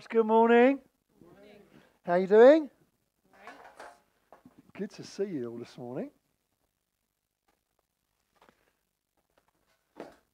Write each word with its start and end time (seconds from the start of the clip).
much. 0.00 0.08
Good 0.08 0.24
morning. 0.24 0.78
How 2.06 2.14
you 2.14 2.26
doing? 2.26 2.70
Good 4.72 4.90
to 4.92 5.04
see 5.04 5.24
you 5.24 5.50
all 5.50 5.58
this 5.58 5.76
morning. 5.76 6.10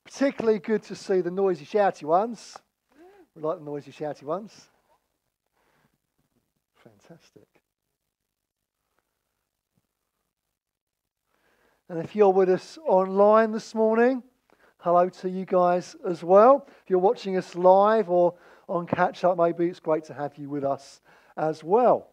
Particularly 0.04 0.60
good 0.60 0.84
to 0.84 0.94
see 0.94 1.20
the 1.20 1.32
noisy, 1.32 1.64
shouty 1.64 2.04
ones. 2.04 2.56
We 3.34 3.42
like 3.42 3.58
the 3.58 3.64
noisy, 3.64 3.90
shouty 3.90 4.22
ones. 4.22 4.52
Fantastic. 6.76 7.48
And 11.88 11.98
if 11.98 12.14
you're 12.14 12.32
with 12.32 12.50
us 12.50 12.78
online 12.86 13.50
this 13.50 13.74
morning, 13.74 14.22
hello 14.78 15.08
to 15.08 15.28
you 15.28 15.44
guys 15.44 15.96
as 16.08 16.22
well. 16.22 16.68
If 16.84 16.90
you're 16.90 17.00
watching 17.00 17.36
us 17.36 17.56
live 17.56 18.08
or 18.08 18.36
on 18.68 18.86
catch 18.86 19.24
up, 19.24 19.38
maybe 19.38 19.66
it's 19.66 19.80
great 19.80 20.04
to 20.04 20.14
have 20.14 20.36
you 20.36 20.48
with 20.48 20.64
us 20.64 21.00
as 21.36 21.62
well. 21.62 22.10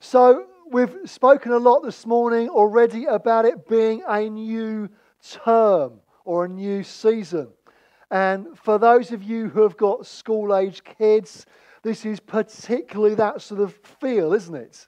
So, 0.00 0.46
we've 0.70 0.96
spoken 1.04 1.52
a 1.52 1.58
lot 1.58 1.80
this 1.80 2.06
morning 2.06 2.48
already 2.48 3.04
about 3.04 3.44
it 3.44 3.68
being 3.68 4.02
a 4.08 4.28
new 4.30 4.88
term 5.44 6.00
or 6.24 6.44
a 6.44 6.48
new 6.48 6.82
season. 6.82 7.48
And 8.10 8.58
for 8.58 8.78
those 8.78 9.12
of 9.12 9.22
you 9.22 9.48
who 9.48 9.62
have 9.62 9.76
got 9.76 10.06
school 10.06 10.56
age 10.56 10.82
kids, 10.84 11.46
this 11.82 12.04
is 12.04 12.20
particularly 12.20 13.14
that 13.16 13.40
sort 13.42 13.60
of 13.60 13.74
feel, 14.00 14.32
isn't 14.32 14.54
it? 14.54 14.86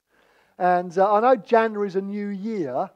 And 0.57 0.95
uh, 0.97 1.13
I 1.13 1.19
know 1.21 1.35
January 1.35 1.87
is 1.87 1.95
a 1.95 2.01
new 2.01 2.27
year, 2.27 2.89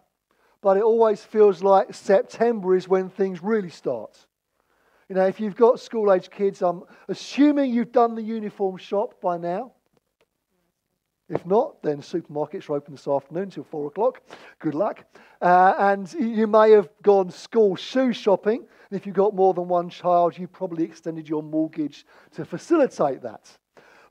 but 0.61 0.77
it 0.77 0.83
always 0.83 1.23
feels 1.23 1.63
like 1.63 1.93
September 1.93 2.75
is 2.75 2.87
when 2.87 3.09
things 3.09 3.41
really 3.41 3.69
start. 3.69 4.25
You 5.09 5.15
know, 5.15 5.25
if 5.25 5.39
you've 5.39 5.55
got 5.55 5.79
school 5.79 6.11
age 6.11 6.29
kids, 6.29 6.61
I'm 6.61 6.83
assuming 7.07 7.73
you've 7.73 7.93
done 7.93 8.15
the 8.15 8.21
uniform 8.21 8.77
shop 8.77 9.21
by 9.21 9.37
now. 9.37 9.71
If 11.29 11.45
not, 11.45 11.81
then 11.81 12.01
supermarkets 12.01 12.69
are 12.69 12.75
open 12.75 12.93
this 12.93 13.07
afternoon 13.07 13.49
till 13.49 13.63
four 13.63 13.87
o'clock. 13.87 14.21
Good 14.59 14.75
luck. 14.75 15.05
Uh, 15.41 15.73
and 15.77 16.11
you 16.13 16.47
may 16.47 16.71
have 16.71 16.89
gone 17.03 17.29
school 17.29 17.75
shoe 17.75 18.13
shopping. 18.13 18.65
And 18.89 18.99
if 18.99 19.05
you've 19.05 19.15
got 19.15 19.35
more 19.35 19.53
than 19.53 19.67
one 19.67 19.89
child, 19.89 20.37
you 20.37 20.47
probably 20.47 20.83
extended 20.83 21.27
your 21.27 21.43
mortgage 21.43 22.05
to 22.31 22.45
facilitate 22.45 23.21
that. 23.23 23.57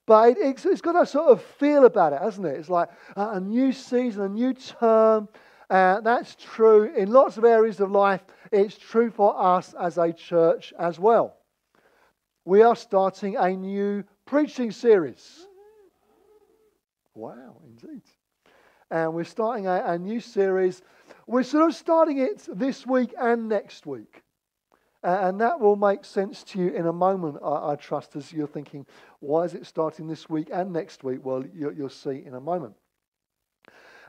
But 0.07 0.31
it, 0.31 0.39
it's, 0.41 0.67
it's 0.67 0.83
got 0.83 1.01
a 1.01 1.07
sort 1.07 1.29
of 1.29 1.43
feel 1.43 1.85
about 1.85 2.13
it, 2.13 2.21
hasn't 2.21 2.47
it? 2.47 2.59
It's 2.59 2.69
like 2.69 2.91
a 3.17 3.41
new 3.41 3.73
season, 3.73 4.23
a 4.23 4.29
new 4.29 4.53
term. 4.53 5.29
Uh, 5.69 6.01
that's 6.01 6.37
true 6.37 6.85
in 6.95 7.11
lots 7.11 7.37
of 7.37 7.45
areas 7.45 7.81
of 7.81 7.91
life. 7.91 8.23
It's 8.53 8.79
true 8.79 9.11
for 9.11 9.39
us 9.41 9.75
as 9.75 9.99
a 9.99 10.13
church 10.13 10.73
as 10.79 10.99
well. 10.99 11.37
We 12.45 12.63
are 12.63 12.77
starting 12.77 13.37
a 13.37 13.51
new 13.51 14.05
preaching 14.25 14.71
series. 14.71 15.47
Wow, 17.15 17.57
indeed. 17.65 18.03
And 18.91 19.15
we're 19.15 19.25
starting 19.25 19.67
a, 19.67 19.83
a 19.85 19.99
new 19.99 20.21
series. 20.21 20.83
We're 21.27 21.43
sort 21.43 21.69
of 21.69 21.75
starting 21.75 22.19
it 22.19 22.47
this 22.53 22.87
week 22.87 23.15
and 23.19 23.49
next 23.49 23.87
week. 23.87 24.23
Uh, 25.03 25.19
and 25.23 25.41
that 25.41 25.59
will 25.59 25.77
make 25.77 26.05
sense 26.05 26.43
to 26.45 26.59
you 26.59 26.69
in 26.71 26.87
a 26.87 26.93
moment, 26.93 27.39
I, 27.43 27.73
I, 27.73 27.77
trust, 27.77 28.17
as 28.17 28.33
you're 28.33 28.47
thinking, 28.47 28.87
why 29.21 29.45
is 29.45 29.55
it 29.55 29.67
starting 29.67 30.07
this 30.07 30.29
week 30.29 30.49
and 30.53 30.73
next 30.73 31.05
week? 31.05 31.25
Well, 31.25 31.45
you, 31.53 31.75
will 31.77 31.89
see 31.89 32.23
in 32.25 32.35
a 32.35 32.41
moment. 32.41 32.75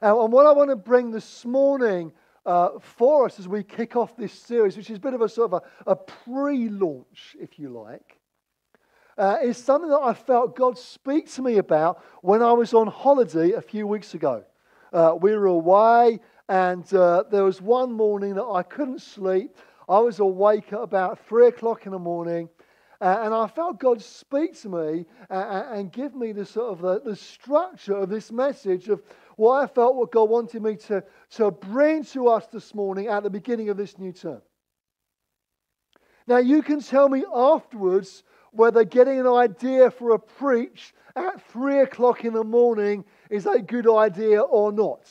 Uh, 0.02 0.24
and 0.24 0.32
what 0.32 0.46
I 0.46 0.52
want 0.52 0.70
to 0.70 0.76
bring 0.76 1.10
this 1.10 1.44
morning 1.44 2.12
uh, 2.46 2.78
for 2.80 3.26
us 3.26 3.40
as 3.40 3.48
we 3.48 3.64
kick 3.64 3.96
off 3.96 4.16
this 4.16 4.32
series, 4.32 4.78
which 4.78 4.92
is 4.92 4.98
a 4.98 5.02
bit 5.02 5.16
of 5.16 5.22
a 5.22 5.30
sort 5.30 5.52
of 5.52 5.64
a, 5.64 5.92
a 5.92 5.96
pre 5.96 6.70
launch, 6.70 7.36
if 7.40 7.58
you 7.58 7.70
like, 7.70 8.20
uh, 9.18 9.38
is 9.42 9.58
something 9.58 9.90
that 9.90 9.98
I 9.98 10.14
felt 10.14 10.56
God 10.56 10.78
speak 10.78 11.32
to 11.34 11.42
me 11.42 11.58
about 11.58 12.04
when 12.22 12.44
I 12.44 12.54
was 12.54 12.76
on 12.76 12.86
holiday 12.86 13.54
a 13.54 13.62
few 13.62 13.88
weeks 13.88 14.14
ago. 14.14 14.44
Uh, 14.94 15.18
we 15.20 15.36
were 15.36 15.48
away, 15.48 16.20
and 16.48 16.92
uh, 16.94 17.24
there 17.32 17.44
was 17.44 17.60
one 17.60 17.92
morning 17.92 18.36
that 18.36 18.46
I 18.46 18.62
couldn't 18.62 19.02
sleep. 19.02 19.58
I 19.90 19.98
was 19.98 20.20
awake 20.20 20.74
at 20.74 20.80
about 20.80 21.18
three 21.28 21.48
o'clock 21.48 21.88
in 21.88 21.92
the 21.92 22.00
morning, 22.00 22.50
uh, 23.02 23.22
and 23.22 23.34
I 23.34 23.48
felt 23.48 23.80
God 23.80 24.02
speak 24.02 24.60
to 24.62 24.70
me 24.70 25.06
uh, 25.30 25.64
and 25.72 25.92
give 25.92 26.16
me 26.16 26.32
the 26.32 26.46
sort 26.46 26.72
of 26.72 26.82
the, 26.82 27.10
the 27.10 27.16
structure 27.16 27.96
of 27.96 28.10
this 28.10 28.32
message 28.32 28.90
of 28.90 29.02
what 29.38 29.64
I 29.64 29.68
felt 29.68 29.96
what 29.96 30.12
God 30.12 30.30
wanted 30.30 30.62
me 30.62 30.76
to, 30.88 31.04
to 31.32 31.52
bring 31.52 32.04
to 32.06 32.28
us 32.28 32.48
this 32.48 32.76
morning 32.76 33.08
at 33.08 33.24
the 33.24 33.30
beginning 33.30 33.70
of 33.70 33.78
this 33.78 33.98
new 33.98 34.12
term. 34.12 34.42
Now, 36.28 36.38
you 36.38 36.62
can 36.62 36.82
tell 36.82 37.08
me 37.08 37.24
afterwards 37.34 38.24
whether 38.52 38.84
getting 38.84 39.20
an 39.20 39.28
idea 39.28 39.90
for 39.92 40.12
a 40.12 40.20
preach 40.20 40.94
at 41.16 41.42
three 41.52 41.80
o'clock 41.80 42.26
in 42.26 42.34
the 42.34 42.44
morning 42.44 43.06
is 43.30 43.46
a 43.46 43.62
good 43.62 43.90
idea 43.90 44.42
or 44.42 44.72
not. 44.72 45.08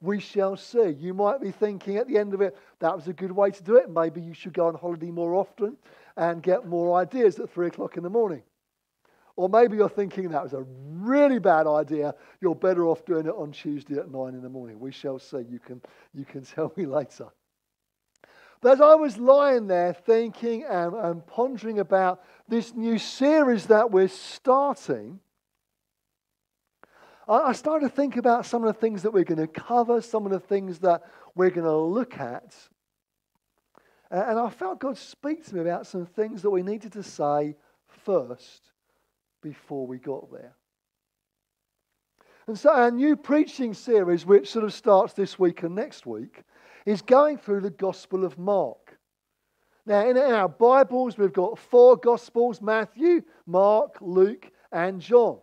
We 0.00 0.18
shall 0.18 0.56
see. 0.56 0.88
You 0.88 1.14
might 1.14 1.40
be 1.40 1.52
thinking 1.52 1.96
at 1.98 2.08
the 2.08 2.18
end 2.18 2.34
of 2.34 2.40
it, 2.40 2.56
that 2.80 2.96
was 2.96 3.06
a 3.06 3.12
good 3.12 3.30
way 3.30 3.50
to 3.50 3.62
do 3.62 3.76
it. 3.76 3.88
Maybe 3.88 4.20
you 4.20 4.34
should 4.34 4.52
go 4.52 4.66
on 4.66 4.74
holiday 4.74 5.12
more 5.12 5.34
often 5.34 5.76
and 6.16 6.42
get 6.42 6.66
more 6.66 6.98
ideas 6.98 7.38
at 7.38 7.50
three 7.50 7.68
o'clock 7.68 7.96
in 7.96 8.02
the 8.02 8.10
morning. 8.10 8.42
Or 9.36 9.48
maybe 9.48 9.76
you're 9.76 9.88
thinking 9.88 10.28
that 10.30 10.42
was 10.42 10.52
a 10.52 10.62
really 10.62 11.38
bad 11.38 11.66
idea. 11.66 12.14
You're 12.40 12.54
better 12.54 12.86
off 12.86 13.04
doing 13.04 13.26
it 13.26 13.34
on 13.34 13.52
Tuesday 13.52 13.98
at 13.98 14.10
nine 14.10 14.34
in 14.34 14.42
the 14.42 14.48
morning. 14.48 14.78
We 14.78 14.92
shall 14.92 15.18
see. 15.18 15.44
You 15.48 15.58
can, 15.58 15.80
you 16.12 16.24
can 16.24 16.42
tell 16.44 16.72
me 16.76 16.86
later. 16.86 17.28
But 18.60 18.74
as 18.74 18.80
I 18.80 18.94
was 18.94 19.18
lying 19.18 19.66
there 19.66 19.92
thinking 19.92 20.64
and, 20.64 20.94
and 20.94 21.26
pondering 21.26 21.80
about 21.80 22.22
this 22.46 22.74
new 22.74 22.98
series 22.98 23.66
that 23.66 23.90
we're 23.90 24.08
starting, 24.08 25.18
I, 27.26 27.38
I 27.38 27.52
started 27.52 27.88
to 27.88 27.94
think 27.94 28.16
about 28.16 28.46
some 28.46 28.62
of 28.62 28.72
the 28.72 28.80
things 28.80 29.02
that 29.02 29.12
we're 29.12 29.24
going 29.24 29.40
to 29.40 29.48
cover, 29.48 30.00
some 30.00 30.26
of 30.26 30.32
the 30.32 30.40
things 30.40 30.78
that 30.80 31.02
we're 31.34 31.50
going 31.50 31.66
to 31.66 31.76
look 31.76 32.20
at. 32.20 32.54
And 34.10 34.38
I 34.38 34.50
felt 34.50 34.78
God 34.78 34.98
speak 34.98 35.46
to 35.46 35.54
me 35.54 35.62
about 35.62 35.86
some 35.86 36.04
things 36.04 36.42
that 36.42 36.50
we 36.50 36.62
needed 36.62 36.92
to 36.92 37.02
say 37.02 37.56
first 37.86 38.71
before 39.42 39.86
we 39.86 39.98
got 39.98 40.30
there. 40.32 40.54
And 42.46 42.58
so, 42.58 42.72
our 42.72 42.90
new 42.90 43.16
preaching 43.16 43.72
series, 43.72 44.26
which 44.26 44.50
sort 44.50 44.64
of 44.64 44.72
starts 44.72 45.12
this 45.12 45.38
week 45.38 45.62
and 45.62 45.74
next 45.74 46.06
week, 46.06 46.42
is 46.86 47.02
going 47.02 47.38
through 47.38 47.60
the 47.60 47.70
Gospel 47.70 48.24
of 48.24 48.38
Mark. 48.38 48.98
Now, 49.86 50.08
in 50.08 50.16
our 50.16 50.48
Bibles, 50.48 51.18
we've 51.18 51.32
got 51.32 51.58
four 51.58 51.96
Gospels 51.96 52.60
Matthew, 52.60 53.22
Mark, 53.46 53.98
Luke, 54.00 54.50
and 54.72 55.00
John. 55.00 55.38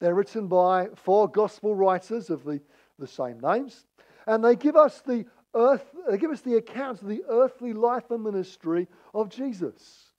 They're 0.00 0.14
written 0.14 0.48
by 0.48 0.88
four 0.96 1.28
Gospel 1.28 1.74
writers 1.74 2.30
of 2.30 2.44
the, 2.44 2.60
the 2.98 3.06
same 3.06 3.38
names, 3.40 3.86
and 4.26 4.44
they 4.44 4.56
give 4.56 4.76
us 4.76 5.02
the 5.02 5.26
earth, 5.54 5.84
they 6.08 6.16
give 6.16 6.30
us 6.30 6.40
the 6.40 6.56
accounts 6.56 7.02
of 7.02 7.08
the 7.08 7.22
earthly 7.28 7.72
life 7.72 8.10
and 8.10 8.22
ministry 8.22 8.88
of 9.14 9.28
Jesus. 9.28 10.09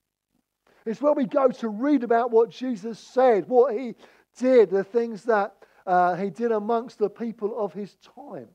It's 0.86 1.02
where 1.02 1.14
we 1.14 1.26
go 1.26 1.50
to 1.50 1.70
read 1.70 2.04
about 2.04 2.32
what 2.32 2.50
Jesus 2.50 3.00
said, 3.00 3.48
what 3.48 3.78
he 3.78 3.96
did, 4.38 4.70
the 4.70 4.84
things 4.84 5.24
that 5.24 5.56
uh, 5.86 6.16
he 6.16 6.30
did 6.30 6.52
amongst 6.52 6.98
the 6.98 7.10
people 7.10 7.58
of 7.58 7.74
his 7.74 7.96
time. 8.16 8.48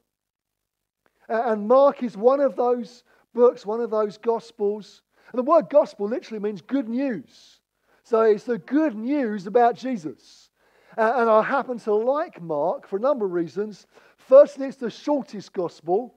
And 1.28 1.66
Mark 1.66 2.02
is 2.02 2.16
one 2.16 2.40
of 2.40 2.56
those 2.56 3.04
books, 3.34 3.66
one 3.66 3.80
of 3.80 3.90
those 3.90 4.18
gospels. 4.18 5.02
And 5.32 5.38
the 5.38 5.42
word 5.42 5.68
gospel 5.68 6.08
literally 6.08 6.40
means 6.40 6.62
good 6.62 6.88
news. 6.88 7.60
So 8.04 8.22
it's 8.22 8.44
the 8.44 8.58
good 8.58 8.94
news 8.94 9.46
about 9.46 9.76
Jesus. 9.76 10.50
And 10.96 11.28
I 11.28 11.42
happen 11.42 11.78
to 11.80 11.94
like 11.94 12.40
Mark 12.40 12.86
for 12.86 12.96
a 12.96 13.00
number 13.00 13.26
of 13.26 13.32
reasons. 13.32 13.86
Firstly, 14.16 14.68
it's 14.68 14.76
the 14.76 14.90
shortest 14.90 15.52
gospel. 15.52 16.14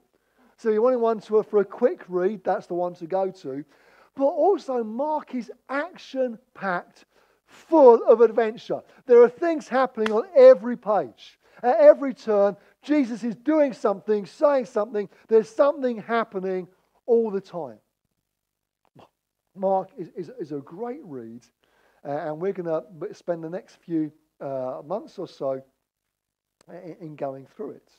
So 0.56 0.68
if 0.68 0.74
you 0.74 0.82
want 0.82 1.00
one 1.00 1.20
to, 1.20 1.42
for 1.42 1.60
a 1.60 1.64
quick 1.64 2.02
read, 2.08 2.44
that's 2.44 2.66
the 2.66 2.74
one 2.74 2.94
to 2.94 3.06
go 3.06 3.30
to. 3.30 3.64
But 4.20 4.26
also, 4.26 4.84
Mark 4.84 5.34
is 5.34 5.50
action 5.70 6.38
packed, 6.52 7.06
full 7.46 8.04
of 8.06 8.20
adventure. 8.20 8.82
There 9.06 9.22
are 9.22 9.30
things 9.30 9.66
happening 9.66 10.12
on 10.12 10.24
every 10.36 10.76
page. 10.76 11.38
At 11.62 11.78
every 11.80 12.12
turn, 12.12 12.58
Jesus 12.82 13.24
is 13.24 13.34
doing 13.34 13.72
something, 13.72 14.26
saying 14.26 14.66
something. 14.66 15.08
There's 15.28 15.48
something 15.48 16.02
happening 16.02 16.68
all 17.06 17.30
the 17.30 17.40
time. 17.40 17.78
Mark 19.56 19.88
is, 19.96 20.10
is, 20.14 20.30
is 20.38 20.52
a 20.52 20.58
great 20.58 21.00
read, 21.02 21.46
uh, 22.04 22.10
and 22.10 22.42
we're 22.42 22.52
going 22.52 22.66
to 22.66 23.14
spend 23.14 23.42
the 23.42 23.48
next 23.48 23.76
few 23.76 24.12
uh, 24.38 24.82
months 24.84 25.18
or 25.18 25.28
so 25.28 25.62
in, 26.68 26.96
in 27.00 27.16
going 27.16 27.46
through 27.56 27.70
it. 27.70 27.90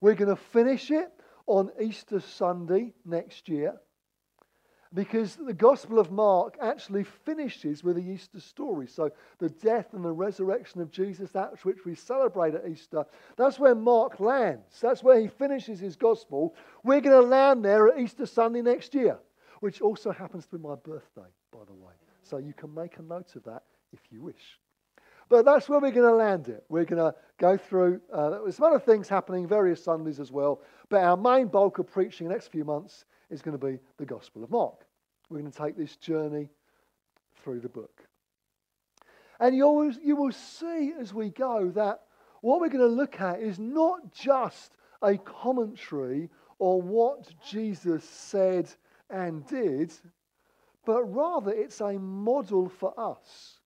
We're 0.00 0.14
going 0.14 0.30
to 0.30 0.40
finish 0.40 0.92
it 0.92 1.10
on 1.48 1.72
Easter 1.80 2.20
Sunday 2.20 2.94
next 3.04 3.48
year 3.48 3.80
because 4.94 5.36
the 5.36 5.54
Gospel 5.54 5.98
of 5.98 6.10
Mark 6.10 6.56
actually 6.60 7.04
finishes 7.04 7.82
with 7.82 7.96
the 7.96 8.02
Easter 8.02 8.40
story. 8.40 8.86
So, 8.86 9.10
the 9.38 9.48
death 9.48 9.94
and 9.94 10.04
the 10.04 10.12
resurrection 10.12 10.80
of 10.80 10.90
Jesus, 10.90 11.30
that 11.30 11.64
which 11.64 11.84
we 11.84 11.94
celebrate 11.94 12.54
at 12.54 12.68
Easter, 12.68 13.04
that's 13.36 13.58
where 13.58 13.74
Mark 13.74 14.20
lands. 14.20 14.80
That's 14.80 15.02
where 15.02 15.18
he 15.18 15.28
finishes 15.28 15.80
his 15.80 15.96
Gospel. 15.96 16.54
We're 16.84 17.00
going 17.00 17.20
to 17.20 17.26
land 17.26 17.64
there 17.64 17.88
at 17.88 17.98
Easter 17.98 18.26
Sunday 18.26 18.62
next 18.62 18.94
year, 18.94 19.18
which 19.60 19.80
also 19.80 20.12
happens 20.12 20.44
to 20.46 20.58
be 20.58 20.62
my 20.62 20.74
birthday, 20.74 21.30
by 21.50 21.64
the 21.66 21.74
way. 21.74 21.94
So, 22.22 22.36
you 22.36 22.52
can 22.52 22.74
make 22.74 22.98
a 22.98 23.02
note 23.02 23.34
of 23.36 23.44
that 23.44 23.62
if 23.92 24.00
you 24.10 24.20
wish. 24.20 24.58
But 25.28 25.46
that's 25.46 25.66
where 25.66 25.80
we're 25.80 25.92
going 25.92 26.08
to 26.08 26.14
land 26.14 26.48
it. 26.48 26.64
We're 26.68 26.84
going 26.84 27.00
to 27.00 27.14
go 27.38 27.56
through, 27.56 28.02
uh, 28.12 28.30
there's 28.42 28.56
some 28.56 28.66
other 28.66 28.78
things 28.78 29.08
happening 29.08 29.48
various 29.48 29.82
Sundays 29.82 30.20
as 30.20 30.30
well. 30.30 30.60
But 30.90 31.02
our 31.04 31.16
main 31.16 31.46
bulk 31.46 31.78
of 31.78 31.86
preaching 31.86 32.28
the 32.28 32.34
next 32.34 32.48
few 32.48 32.66
months 32.66 33.06
is 33.32 33.42
going 33.42 33.58
to 33.58 33.66
be 33.66 33.80
the 33.96 34.04
Gospel 34.04 34.44
of 34.44 34.50
Mark. 34.50 34.86
We're 35.28 35.40
going 35.40 35.50
to 35.50 35.58
take 35.58 35.76
this 35.76 35.96
journey 35.96 36.50
through 37.42 37.60
the 37.60 37.68
book. 37.68 38.04
And 39.40 39.56
you, 39.56 39.64
always, 39.64 39.98
you 40.04 40.14
will 40.14 40.32
see 40.32 40.92
as 41.00 41.12
we 41.12 41.30
go 41.30 41.70
that 41.74 42.02
what 42.42 42.60
we're 42.60 42.68
going 42.68 42.88
to 42.88 42.94
look 42.94 43.20
at 43.20 43.40
is 43.40 43.58
not 43.58 44.12
just 44.12 44.72
a 45.00 45.16
commentary 45.16 46.28
on 46.58 46.88
what 46.88 47.28
Jesus 47.48 48.04
said 48.04 48.70
and 49.10 49.46
did, 49.46 49.92
but 50.84 51.02
rather 51.04 51.50
it's 51.50 51.80
a 51.80 51.98
model 51.98 52.68
for 52.68 52.92
us. 52.98 53.58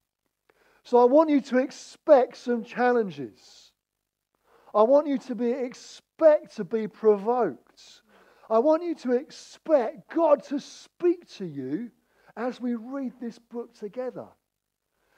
So 0.83 0.99
I 0.99 1.05
want 1.05 1.31
you 1.31 1.41
to 1.41 1.59
expect 1.59 2.37
some 2.37 2.63
challenges. 2.63 3.73
I 4.75 4.83
want 4.83 5.09
you 5.09 5.19
to 5.19 5.35
be 5.35 5.51
expect 5.51 6.57
to 6.57 6.65
be 6.65 6.87
provoked. 6.87 8.03
I 8.48 8.58
want 8.58 8.84
you 8.84 8.94
to 8.96 9.12
expect 9.12 10.14
God 10.14 10.43
to 10.44 10.60
speak 10.60 11.28
to 11.37 11.44
you 11.44 11.90
as 12.37 12.60
we 12.60 12.75
read 12.75 13.12
this 13.20 13.38
book 13.38 13.75
together. 13.75 14.26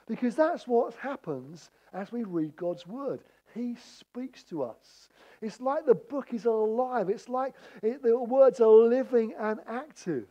Because 0.06 0.34
that's 0.34 0.66
what 0.66 0.94
happens 0.94 1.70
as 1.92 2.10
we 2.10 2.25
read 2.25 2.56
God's 2.56 2.86
word. 2.86 3.20
He 3.54 3.76
speaks 3.76 4.42
to 4.44 4.62
us. 4.62 5.08
It's 5.42 5.60
like 5.60 5.84
the 5.84 5.94
book 5.94 6.32
is 6.32 6.46
alive. 6.46 7.10
It's 7.10 7.28
like 7.28 7.54
it, 7.82 8.02
the 8.02 8.19
words 8.19 8.60
are 8.60 8.69
living 8.69 9.34
and 9.38 9.60
active, 9.66 10.28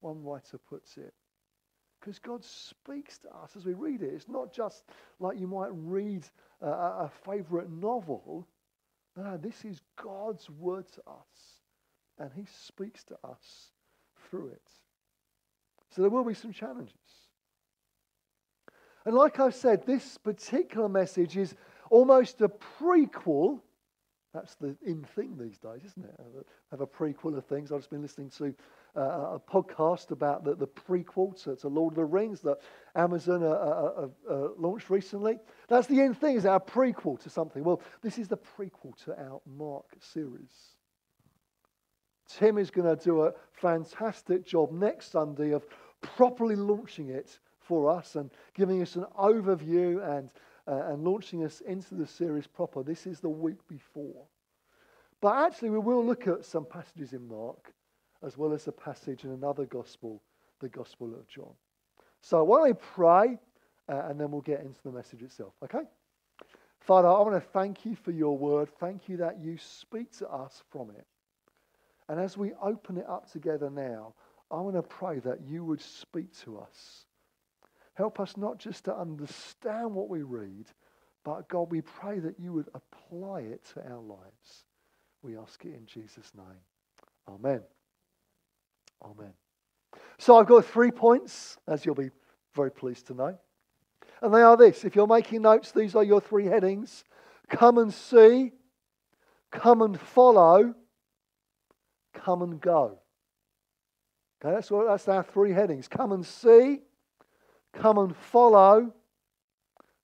one 0.00 0.22
writer 0.22 0.58
puts 0.58 0.96
it. 0.96 1.12
Because 2.00 2.18
God 2.18 2.44
speaks 2.44 3.18
to 3.18 3.28
us 3.34 3.56
as 3.56 3.66
we 3.66 3.74
read 3.74 4.02
it. 4.02 4.12
It's 4.14 4.28
not 4.28 4.52
just 4.52 4.84
like 5.18 5.38
you 5.38 5.48
might 5.48 5.70
read 5.72 6.24
a, 6.62 6.68
a 6.68 7.10
favorite 7.24 7.70
novel. 7.70 8.46
No, 9.16 9.36
this 9.36 9.64
is 9.64 9.80
God's 10.00 10.48
word 10.48 10.86
to 10.92 11.00
us. 11.06 11.55
And 12.18 12.30
He 12.34 12.46
speaks 12.66 13.04
to 13.04 13.14
us 13.24 13.70
through 14.28 14.48
it. 14.48 14.62
So 15.90 16.02
there 16.02 16.10
will 16.10 16.24
be 16.24 16.34
some 16.34 16.52
challenges. 16.52 16.94
And 19.04 19.14
like 19.14 19.38
I've 19.38 19.54
said, 19.54 19.86
this 19.86 20.18
particular 20.18 20.88
message 20.88 21.36
is 21.36 21.54
almost 21.90 22.40
a 22.40 22.48
prequel 22.48 23.60
that's 24.36 24.54
the 24.56 24.76
in 24.84 25.02
thing 25.02 25.34
these 25.38 25.56
days, 25.56 25.82
isn't 25.82 26.04
it? 26.04 26.46
Have 26.70 26.82
a 26.82 26.86
prequel 26.86 27.36
of 27.38 27.46
things. 27.46 27.72
I've 27.72 27.78
just 27.78 27.90
been 27.90 28.02
listening 28.02 28.28
to 28.36 28.54
uh, 28.94 29.36
a 29.36 29.40
podcast 29.40 30.10
about 30.10 30.44
the, 30.44 30.54
the 30.54 30.66
prequel 30.66 31.42
to, 31.44 31.56
to, 31.56 31.68
Lord 31.68 31.92
of 31.92 31.96
the 31.96 32.04
Rings 32.04 32.40
that 32.42 32.58
Amazon 32.94 33.42
uh, 33.42 33.46
uh, 33.46 34.08
uh, 34.28 34.32
uh 34.32 34.48
launched 34.58 34.90
recently. 34.90 35.38
That's 35.68 35.86
the 35.86 36.02
end 36.02 36.20
thing, 36.20 36.36
is 36.36 36.44
our 36.44 36.60
prequel 36.60 37.18
to 37.22 37.30
something. 37.30 37.64
Well, 37.64 37.80
this 38.02 38.18
is 38.18 38.28
the 38.28 38.36
prequel 38.36 38.94
to 39.04 39.18
our 39.18 39.40
Mark 39.46 39.86
series. 40.00 40.75
Tim 42.28 42.58
is 42.58 42.70
going 42.70 42.96
to 42.96 43.02
do 43.02 43.22
a 43.22 43.32
fantastic 43.52 44.44
job 44.44 44.72
next 44.72 45.10
Sunday 45.10 45.52
of 45.52 45.66
properly 46.00 46.56
launching 46.56 47.10
it 47.10 47.38
for 47.60 47.90
us 47.90 48.16
and 48.16 48.30
giving 48.54 48.82
us 48.82 48.96
an 48.96 49.06
overview 49.18 50.18
and 50.18 50.30
uh, 50.68 50.86
and 50.88 51.04
launching 51.04 51.44
us 51.44 51.60
into 51.60 51.94
the 51.94 52.06
series 52.06 52.46
proper. 52.46 52.82
This 52.82 53.06
is 53.06 53.20
the 53.20 53.28
week 53.28 53.66
before. 53.68 54.24
But 55.20 55.36
actually, 55.46 55.70
we 55.70 55.78
will 55.78 56.04
look 56.04 56.26
at 56.26 56.44
some 56.44 56.66
passages 56.66 57.12
in 57.12 57.26
Mark, 57.28 57.72
as 58.22 58.36
well 58.36 58.52
as 58.52 58.66
a 58.68 58.72
passage 58.72 59.24
in 59.24 59.30
another 59.30 59.64
gospel, 59.64 60.20
the 60.60 60.68
Gospel 60.68 61.14
of 61.14 61.26
John. 61.28 61.52
So 62.20 62.42
why 62.44 62.58
don't 62.58 62.68
we 62.68 62.74
pray, 62.74 63.38
uh, 63.88 64.08
and 64.08 64.20
then 64.20 64.30
we'll 64.30 64.40
get 64.40 64.60
into 64.60 64.82
the 64.82 64.90
message 64.90 65.22
itself, 65.22 65.54
okay? 65.62 65.84
Father, 66.80 67.08
I 67.08 67.20
want 67.20 67.34
to 67.34 67.50
thank 67.50 67.84
you 67.84 67.96
for 67.96 68.10
your 68.10 68.36
word. 68.36 68.68
Thank 68.78 69.08
you 69.08 69.16
that 69.18 69.40
you 69.40 69.56
speak 69.58 70.10
to 70.18 70.28
us 70.28 70.62
from 70.70 70.90
it. 70.90 71.06
And 72.08 72.20
as 72.20 72.36
we 72.36 72.52
open 72.62 72.96
it 72.98 73.06
up 73.08 73.30
together 73.30 73.70
now, 73.70 74.14
I 74.50 74.60
want 74.60 74.76
to 74.76 74.82
pray 74.82 75.18
that 75.20 75.40
you 75.46 75.64
would 75.64 75.80
speak 75.80 76.32
to 76.44 76.58
us 76.58 77.06
Help 77.96 78.20
us 78.20 78.36
not 78.36 78.58
just 78.58 78.84
to 78.84 78.94
understand 78.94 79.94
what 79.94 80.10
we 80.10 80.22
read, 80.22 80.66
but 81.24 81.48
God, 81.48 81.72
we 81.72 81.80
pray 81.80 82.18
that 82.18 82.38
you 82.38 82.52
would 82.52 82.68
apply 82.74 83.40
it 83.40 83.64
to 83.72 83.90
our 83.90 84.00
lives. 84.00 84.64
We 85.22 85.38
ask 85.38 85.64
it 85.64 85.74
in 85.74 85.86
Jesus' 85.86 86.30
name. 86.36 86.60
Amen. 87.26 87.62
Amen. 89.02 89.32
So 90.18 90.36
I've 90.36 90.46
got 90.46 90.66
three 90.66 90.90
points, 90.90 91.56
as 91.66 91.86
you'll 91.86 91.94
be 91.94 92.10
very 92.54 92.70
pleased 92.70 93.06
to 93.06 93.14
know. 93.14 93.38
And 94.20 94.34
they 94.34 94.42
are 94.42 94.58
this. 94.58 94.84
If 94.84 94.94
you're 94.94 95.06
making 95.06 95.40
notes, 95.40 95.72
these 95.72 95.94
are 95.94 96.04
your 96.04 96.20
three 96.20 96.46
headings 96.46 97.02
come 97.48 97.78
and 97.78 97.94
see, 97.94 98.52
come 99.52 99.80
and 99.80 99.98
follow, 99.98 100.74
come 102.24 102.42
and 102.42 102.60
go. 102.60 102.98
Okay, 104.44 104.54
that's, 104.54 104.70
what, 104.70 104.86
that's 104.86 105.08
our 105.08 105.22
three 105.22 105.52
headings. 105.52 105.88
Come 105.88 106.12
and 106.12 106.24
see, 106.24 106.80
Come 107.80 107.98
and 107.98 108.16
follow, 108.16 108.92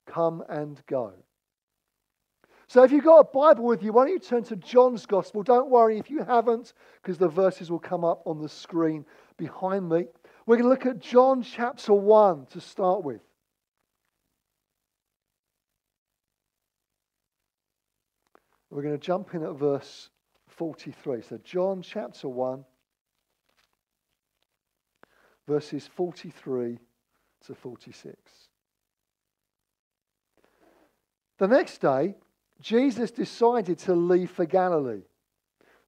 come 0.07 0.43
and 0.49 0.81
go. 0.87 1.13
So 2.67 2.83
if 2.85 2.93
you've 2.93 3.05
got 3.05 3.19
a 3.19 3.25
Bible 3.25 3.65
with 3.65 3.83
you, 3.83 3.93
why 3.93 4.05
don't 4.05 4.15
you 4.15 4.19
turn 4.19 4.45
to 4.45 4.57
John's 4.57 5.05
Gospel? 5.05 5.43
Don't 5.43 5.69
worry 5.69 5.99
if 5.99 6.11
you 6.11 6.23
haven't, 6.23 6.73
because 7.03 7.19
the 7.19 7.29
verses 7.29 7.71
will 7.71 7.79
come 7.79 8.05
up 8.05 8.23
on 8.27 8.41
the 8.41 8.49
screen 8.49 9.05
behind 9.37 9.89
me. 9.89 10.07
We're 10.47 10.57
going 10.57 10.65
to 10.65 10.71
look 10.71 10.87
at 10.87 11.01
John 11.01 11.43
chapter 11.43 11.93
1 11.93 12.47
to 12.47 12.61
start 12.61 13.05
with. 13.05 13.21
We're 18.71 18.83
going 18.83 18.99
to 18.99 19.07
jump 19.07 19.35
in 19.35 19.45
at 19.45 19.53
verse 19.53 20.09
43. 20.53 21.23
So, 21.23 21.39
John 21.43 21.83
chapter 21.83 22.29
1, 22.29 22.65
verses 25.47 25.89
43 25.95 26.79
to 27.47 27.55
46. 27.55 28.17
The 31.39 31.49
next 31.49 31.79
day, 31.79 32.15
Jesus 32.61 33.11
decided 33.11 33.79
to 33.81 33.95
leave 33.95 34.31
for 34.31 34.47
Galilee. 34.47 35.03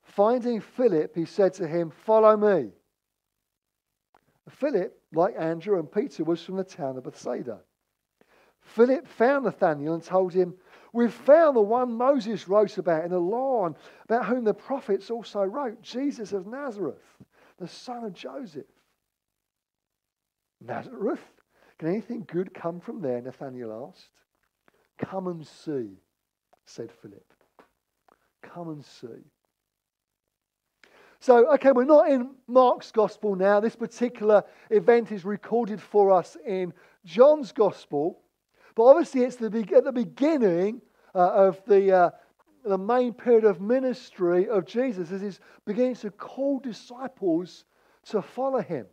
Finding 0.02 0.60
Philip, 0.60 1.14
he 1.14 1.24
said 1.24 1.54
to 1.54 1.66
him, 1.66 1.90
Follow 2.04 2.36
me. 2.36 2.70
Philip, 4.48 4.98
like 5.12 5.34
Andrew 5.38 5.78
and 5.78 5.90
Peter, 5.90 6.24
was 6.24 6.42
from 6.42 6.56
the 6.56 6.64
town 6.64 6.96
of 6.96 7.04
Bethsaida. 7.04 7.60
Philip 8.60 9.06
found 9.06 9.44
Nathanael 9.44 9.94
and 9.94 10.02
told 10.02 10.32
him, 10.32 10.54
We've 10.94 11.12
found 11.12 11.56
the 11.56 11.60
one 11.60 11.92
Moses 11.94 12.46
wrote 12.46 12.78
about 12.78 13.04
in 13.04 13.10
the 13.10 13.18
law, 13.18 13.66
and 13.66 13.74
about 14.04 14.26
whom 14.26 14.44
the 14.44 14.54
prophets 14.54 15.10
also 15.10 15.42
wrote, 15.42 15.82
Jesus 15.82 16.32
of 16.32 16.46
Nazareth, 16.46 17.02
the 17.58 17.66
son 17.66 18.04
of 18.04 18.12
Joseph. 18.12 18.64
Nazareth? 20.60 21.18
Can 21.80 21.88
anything 21.88 22.24
good 22.28 22.54
come 22.54 22.78
from 22.78 23.00
there? 23.02 23.20
Nathanael 23.20 23.90
asked. 23.90 24.08
Come 24.96 25.26
and 25.26 25.44
see, 25.44 25.98
said 26.64 26.92
Philip. 27.02 27.26
Come 28.44 28.68
and 28.68 28.84
see. 28.84 29.24
So, 31.18 31.52
okay, 31.54 31.72
we're 31.72 31.86
not 31.86 32.08
in 32.08 32.36
Mark's 32.46 32.92
gospel 32.92 33.34
now. 33.34 33.58
This 33.58 33.74
particular 33.74 34.44
event 34.70 35.10
is 35.10 35.24
recorded 35.24 35.82
for 35.82 36.12
us 36.12 36.36
in 36.46 36.72
John's 37.04 37.50
gospel. 37.50 38.20
But 38.74 38.84
obviously, 38.84 39.22
it's 39.22 39.36
the, 39.36 39.46
at 39.76 39.84
the 39.84 39.92
beginning 39.92 40.82
uh, 41.14 41.18
of 41.18 41.62
the, 41.66 41.92
uh, 41.92 42.10
the 42.64 42.78
main 42.78 43.12
period 43.12 43.44
of 43.44 43.60
ministry 43.60 44.48
of 44.48 44.66
Jesus 44.66 45.12
as 45.12 45.20
he's 45.20 45.40
beginning 45.64 45.94
to 45.96 46.10
call 46.10 46.58
disciples 46.58 47.64
to 48.06 48.20
follow 48.20 48.60
him. 48.60 48.86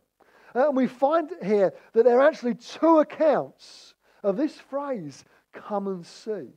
And 0.54 0.76
we 0.76 0.86
find 0.86 1.30
here 1.42 1.72
that 1.92 2.04
there 2.04 2.20
are 2.20 2.28
actually 2.28 2.54
two 2.54 2.98
accounts 2.98 3.94
of 4.22 4.36
this 4.36 4.54
phrase, 4.54 5.24
come 5.52 5.88
and 5.88 6.06
see. 6.06 6.48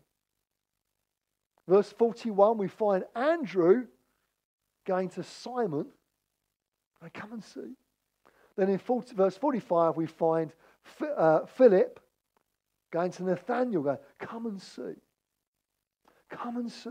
Verse 1.68 1.92
41, 1.98 2.58
we 2.58 2.68
find 2.68 3.06
Andrew 3.16 3.88
going 4.86 5.10
to 5.10 5.24
Simon, 5.24 5.88
come 7.14 7.34
and 7.34 7.44
see. 7.44 7.74
Then 8.56 8.70
in 8.70 8.78
40, 8.78 9.16
verse 9.16 9.38
45, 9.38 9.98
we 9.98 10.06
find 10.06 10.52
uh, 11.18 11.46
Philip 11.46 12.00
going 12.96 13.12
to 13.12 13.24
Nathanael, 13.26 13.82
going, 13.82 13.98
come 14.20 14.46
and 14.46 14.62
see. 14.62 14.94
Come 16.30 16.56
and 16.56 16.72
see. 16.72 16.90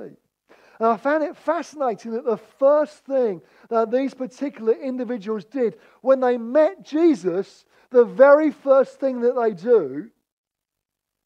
And 0.79 0.89
I 0.89 0.99
found 0.99 1.25
it 1.25 1.35
fascinating 1.35 2.13
that 2.13 2.27
the 2.27 2.37
first 2.37 3.07
thing 3.07 3.41
that 3.71 3.91
these 3.91 4.13
particular 4.13 4.75
individuals 4.75 5.47
did 5.47 5.79
when 6.03 6.21
they 6.21 6.37
met 6.37 6.85
Jesus, 6.85 7.65
the 7.89 8.05
very 8.05 8.51
first 8.51 9.01
thing 9.01 9.23
that 9.23 9.35
they 9.35 9.55
do, 9.55 10.11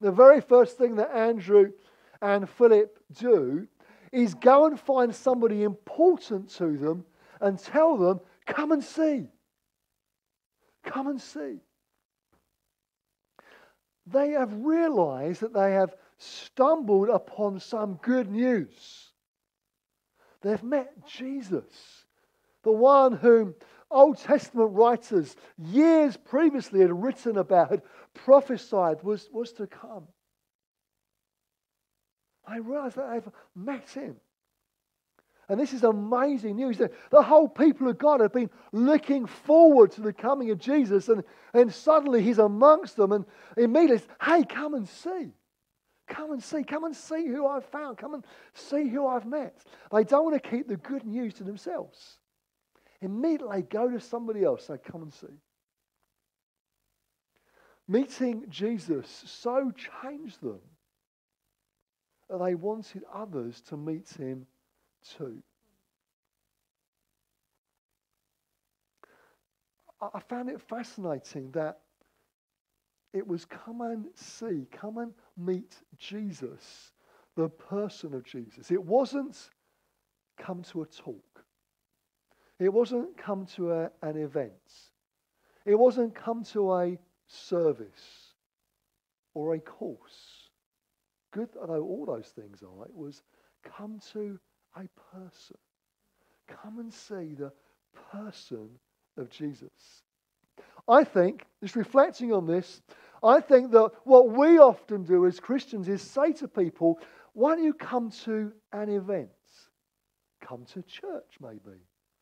the 0.01 0.13
very 0.13 0.41
first 0.41 0.79
thing 0.79 0.95
that 0.95 1.11
Andrew 1.11 1.73
and 2.23 2.49
Philip 2.49 3.01
do, 3.19 3.67
is 4.13 4.35
go 4.35 4.67
and 4.67 4.79
find 4.79 5.13
somebody 5.13 5.65
important 5.65 6.51
to 6.51 6.77
them 6.77 7.05
and 7.41 7.59
tell 7.59 7.97
them, 7.97 8.21
Come 8.47 8.71
and 8.71 8.85
see. 8.85 9.27
Come 10.85 11.09
and 11.09 11.21
see. 11.21 11.59
They 14.11 14.31
have 14.31 14.53
realized 14.55 15.41
that 15.43 15.53
they 15.53 15.73
have 15.73 15.95
stumbled 16.17 17.09
upon 17.09 17.61
some 17.61 17.99
good 18.03 18.31
news. 18.31 19.11
They've 20.41 20.63
met 20.63 21.07
Jesus, 21.07 22.05
the 22.63 22.73
one 22.73 23.13
whom 23.13 23.55
Old 23.91 24.19
Testament 24.19 24.71
writers 24.73 25.35
years 25.57 26.17
previously 26.17 26.81
had 26.81 27.03
written 27.03 27.39
about, 27.39 27.83
prophesied 28.15 29.03
was, 29.03 29.29
was 29.33 29.53
to 29.55 29.67
come. 29.67 30.07
I 32.47 32.59
realize 32.59 32.95
that 32.95 33.11
they've 33.11 33.33
met 33.55 33.91
him. 33.91 34.17
And 35.49 35.59
this 35.59 35.73
is 35.73 35.83
amazing 35.83 36.57
news. 36.57 36.77
The 36.77 37.23
whole 37.23 37.49
people 37.49 37.89
of 37.89 37.99
God 37.99 38.21
have 38.21 38.35
been 38.35 38.51
looking 38.73 39.27
forward 39.27 39.93
to 39.93 40.03
the 40.03 40.13
coming 40.13 40.51
of 40.51 40.59
Jesus, 40.59 41.09
and, 41.09 41.25
and 41.55 41.73
suddenly 41.73 42.23
he's 42.23 42.39
amongst 42.39 42.97
them, 42.97 43.13
and 43.13 43.25
immediately, 43.57 44.07
hey, 44.23 44.45
come 44.45 44.75
and 44.75 44.87
see. 44.87 45.31
Come 46.07 46.33
and 46.33 46.43
see. 46.43 46.65
Come 46.65 46.85
and 46.85 46.95
see 46.95 47.27
who 47.27 47.47
I've 47.47 47.67
found. 47.67 47.97
Come 47.97 48.15
and 48.15 48.25
see 48.53 48.89
who 48.89 49.07
I've 49.07 49.27
met. 49.27 49.59
They 49.93 50.05
don't 50.05 50.25
want 50.25 50.43
to 50.43 50.51
keep 50.51 50.69
the 50.69 50.77
good 50.77 51.05
news 51.05 51.35
to 51.35 51.45
themselves. 51.45 52.19
Immediately 53.01 53.63
go 53.63 53.91
to 53.91 54.01
somebody 54.01 54.45
else. 54.45 54.67
Say, 54.67 54.77
come 54.85 55.03
and 55.03 55.13
see. 55.13 55.27
Meeting 57.87 58.45
Jesus 58.51 59.25
so 59.25 59.73
changed 60.03 60.43
them 60.43 60.61
that 62.29 62.45
they 62.45 62.55
wanted 62.55 63.05
others 63.15 63.63
to 63.63 63.79
meet 63.79 64.09
him 64.11 64.47
too. 65.17 65.43
I 70.01 70.21
found 70.21 70.49
it 70.49 70.61
fascinating 70.61 71.51
that 71.53 71.81
it 73.13 73.27
was 73.27 73.45
come 73.45 73.81
and 73.81 74.07
see, 74.15 74.67
come 74.71 74.99
and 74.99 75.13
meet 75.37 75.77
Jesus, 75.97 76.93
the 77.37 77.49
person 77.49 78.15
of 78.15 78.25
Jesus. 78.25 78.71
It 78.71 78.83
wasn't 78.83 79.51
come 80.39 80.63
to 80.65 80.83
a 80.83 80.87
talk. 80.87 81.45
It 82.61 82.73
wasn't 82.73 83.17
come 83.17 83.47
to 83.57 83.73
a, 83.73 83.91
an 84.03 84.17
event. 84.17 84.53
It 85.65 85.75
wasn't 85.75 86.15
come 86.15 86.45
to 86.53 86.75
a 86.75 86.99
service 87.27 88.35
or 89.35 89.55
a 89.55 89.61
course. 89.61 90.49
Good 91.33 91.51
though 91.55 91.83
all 91.83 92.07
those 92.07 92.29
things 92.29 92.63
are, 92.63 92.85
it 92.85 92.95
was 92.95 93.23
come 93.65 94.01
to 94.13 94.39
a 94.77 94.89
person. 95.15 95.57
Come 96.47 96.79
and 96.79 96.93
see 96.93 97.35
the 97.35 97.53
person 98.13 98.69
of 99.17 99.31
Jesus. 99.31 100.03
I 100.89 101.05
think, 101.05 101.45
just 101.63 101.77
reflecting 101.77 102.33
on 102.33 102.47
this, 102.47 102.81
I 103.23 103.41
think 103.41 103.73
that 103.73 103.91
what 104.05 104.31
we 104.31 104.59
often 104.59 105.03
do 105.05 105.27
as 105.27 105.41
Christians 105.41 105.89
is 105.89 106.03
say 106.03 106.33
to 106.35 106.49
people, 106.49 107.01
why 107.35 107.55
don't 107.55 107.65
you 107.65 107.75
come 107.75 108.11
to 108.25 108.53
an 108.73 108.89
event? 108.89 109.29
Come 110.41 110.65
to 110.73 110.83
church, 110.83 111.37
maybe. 111.41 111.79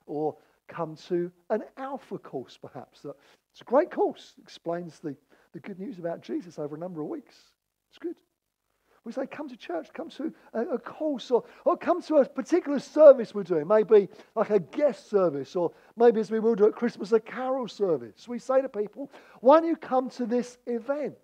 Or 0.07 0.37
come 0.69 0.97
to 1.09 1.31
an 1.51 1.63
alpha 1.77 2.19
course, 2.19 2.59
perhaps. 2.61 3.05
It's 3.05 3.61
a 3.61 3.65
great 3.65 3.91
course, 3.91 4.35
explains 4.43 4.99
the, 4.99 5.17
the 5.53 5.61
good 5.61 5.79
news 5.79 5.99
about 5.99 6.23
Jesus 6.23 6.59
over 6.59 6.77
a 6.77 6.79
number 6.79 7.03
of 7.03 7.09
weeks. 7.09 7.37
It's 7.91 7.99
good. 7.99 8.17
We 9.07 9.13
say, 9.13 9.25
come 9.25 9.49
to 9.49 9.57
church, 9.57 9.87
come 9.95 10.11
to 10.11 10.35
a, 10.53 10.63
a 10.63 10.79
course, 10.81 11.31
or, 11.31 11.45
or 11.65 11.77
come 11.77 12.03
to 12.03 12.17
a 12.17 12.25
particular 12.25 12.81
service 12.81 13.33
we're 13.33 13.45
doing, 13.45 13.69
maybe 13.69 14.09
like 14.35 14.51
a 14.51 14.59
guest 14.59 15.09
service, 15.09 15.55
or 15.55 15.71
maybe 15.97 16.19
as 16.19 16.33
we 16.33 16.41
will 16.41 16.57
do 16.57 16.67
at 16.67 16.75
Christmas, 16.75 17.13
a 17.13 17.21
carol 17.21 17.69
service. 17.69 18.27
We 18.27 18.41
say 18.41 18.63
to 18.63 18.69
people, 18.69 19.13
why 19.41 19.61
don't 19.61 19.69
you 19.69 19.77
come 19.77 20.11
to 20.11 20.27
this 20.27 20.59
event? 20.67 21.15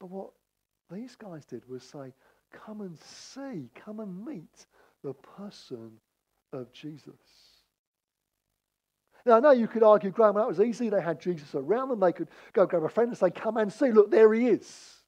But 0.00 0.08
what 0.08 0.30
these 0.90 1.14
guys 1.14 1.44
did 1.44 1.68
was 1.68 1.82
say, 1.82 2.14
come 2.50 2.80
and 2.80 2.98
see, 2.98 3.68
come 3.74 4.00
and 4.00 4.24
meet 4.24 4.66
the 5.04 5.12
person 5.12 5.90
of 6.54 6.72
Jesus. 6.72 7.45
Now, 9.26 9.38
I 9.38 9.40
know 9.40 9.50
you 9.50 9.66
could 9.66 9.82
argue, 9.82 10.12
Graham, 10.12 10.36
well, 10.36 10.44
that 10.44 10.56
was 10.56 10.60
easy. 10.60 10.88
They 10.88 11.02
had 11.02 11.20
Jesus 11.20 11.56
around 11.56 11.88
them. 11.88 11.98
They 11.98 12.12
could 12.12 12.28
go 12.52 12.64
grab 12.64 12.84
a 12.84 12.88
friend 12.88 13.08
and 13.08 13.18
say, 13.18 13.30
Come 13.30 13.56
and 13.56 13.72
see, 13.72 13.90
look, 13.90 14.08
there 14.08 14.32
he 14.32 14.46
is. 14.46 15.02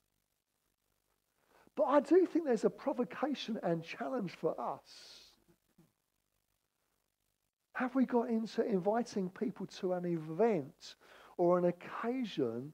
But 1.76 1.84
I 1.84 2.00
do 2.00 2.26
think 2.26 2.44
there's 2.44 2.64
a 2.64 2.70
provocation 2.70 3.60
and 3.62 3.84
challenge 3.84 4.32
for 4.32 4.60
us. 4.60 4.82
Have 7.74 7.94
we 7.94 8.06
got 8.06 8.28
into 8.28 8.66
inviting 8.66 9.30
people 9.30 9.66
to 9.78 9.92
an 9.92 10.04
event 10.04 10.96
or 11.36 11.56
an 11.56 11.66
occasion 11.66 12.72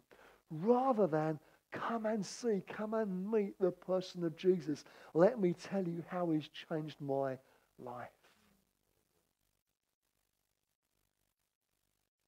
rather 0.49 1.07
than 1.07 1.39
come 1.73 2.07
and 2.07 2.25
see, 2.25 2.63
come 2.67 2.95
and 2.95 3.31
meet 3.31 3.53
the 3.61 3.71
person 3.71 4.25
of 4.25 4.35
Jesus? 4.35 4.83
Let 5.13 5.39
me 5.39 5.53
tell 5.53 5.87
you 5.87 6.03
how 6.09 6.31
he's 6.31 6.49
changed 6.71 6.97
my 7.03 7.37
life. 7.79 8.09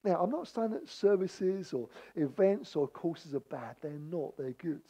Now, 0.07 0.23
I'm 0.23 0.31
not 0.31 0.47
saying 0.47 0.71
that 0.71 0.89
services 0.89 1.73
or 1.73 1.89
events 2.15 2.77
or 2.77 2.87
courses 2.87 3.35
are 3.35 3.41
bad. 3.41 3.75
They're 3.83 3.99
not. 3.99 4.37
They're 4.39 4.53
good. 4.53 4.81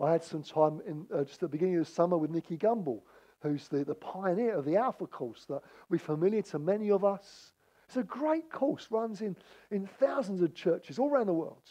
I 0.00 0.12
had 0.12 0.22
some 0.22 0.44
time 0.44 0.80
in 0.86 1.04
uh, 1.12 1.24
just 1.24 1.34
at 1.34 1.40
the 1.40 1.48
beginning 1.48 1.78
of 1.78 1.86
the 1.86 1.92
summer 1.92 2.16
with 2.16 2.30
Nicky 2.30 2.56
Gumbel, 2.56 3.02
who's 3.40 3.66
the, 3.66 3.82
the 3.84 3.96
pioneer 3.96 4.54
of 4.54 4.64
the 4.64 4.76
Alpha 4.76 5.08
course 5.08 5.46
that 5.48 5.62
we're 5.90 5.98
familiar 5.98 6.42
to 6.42 6.60
many 6.60 6.92
of 6.92 7.04
us. 7.04 7.52
It's 7.88 7.96
a 7.96 8.04
great 8.04 8.52
course, 8.52 8.86
runs 8.88 9.20
in, 9.20 9.36
in 9.72 9.88
thousands 9.98 10.42
of 10.42 10.54
churches 10.54 11.00
all 11.00 11.10
around 11.10 11.26
the 11.26 11.32
world. 11.32 11.68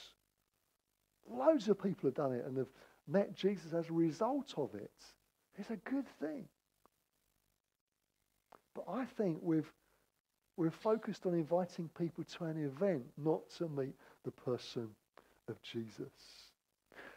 Loads 1.29 1.69
of 1.69 1.81
people 1.81 2.09
have 2.09 2.15
done 2.15 2.33
it 2.33 2.45
and 2.45 2.57
have 2.57 2.71
met 3.07 3.33
Jesus 3.33 3.71
as 3.71 3.89
a 3.89 3.93
result 3.93 4.53
of 4.57 4.75
it. 4.75 4.91
It's 5.57 5.69
a 5.69 5.77
good 5.77 6.07
thing. 6.19 6.49
But 8.75 8.83
I 8.89 9.05
think 9.05 9.39
we've 9.41 9.71
we're 10.57 10.71
focused 10.71 11.25
on 11.25 11.33
inviting 11.33 11.89
people 11.97 12.23
to 12.23 12.45
an 12.45 12.63
event, 12.63 13.03
not 13.17 13.49
to 13.57 13.67
meet 13.69 13.95
the 14.23 14.31
person 14.31 14.89
of 15.47 15.61
Jesus. 15.61 16.11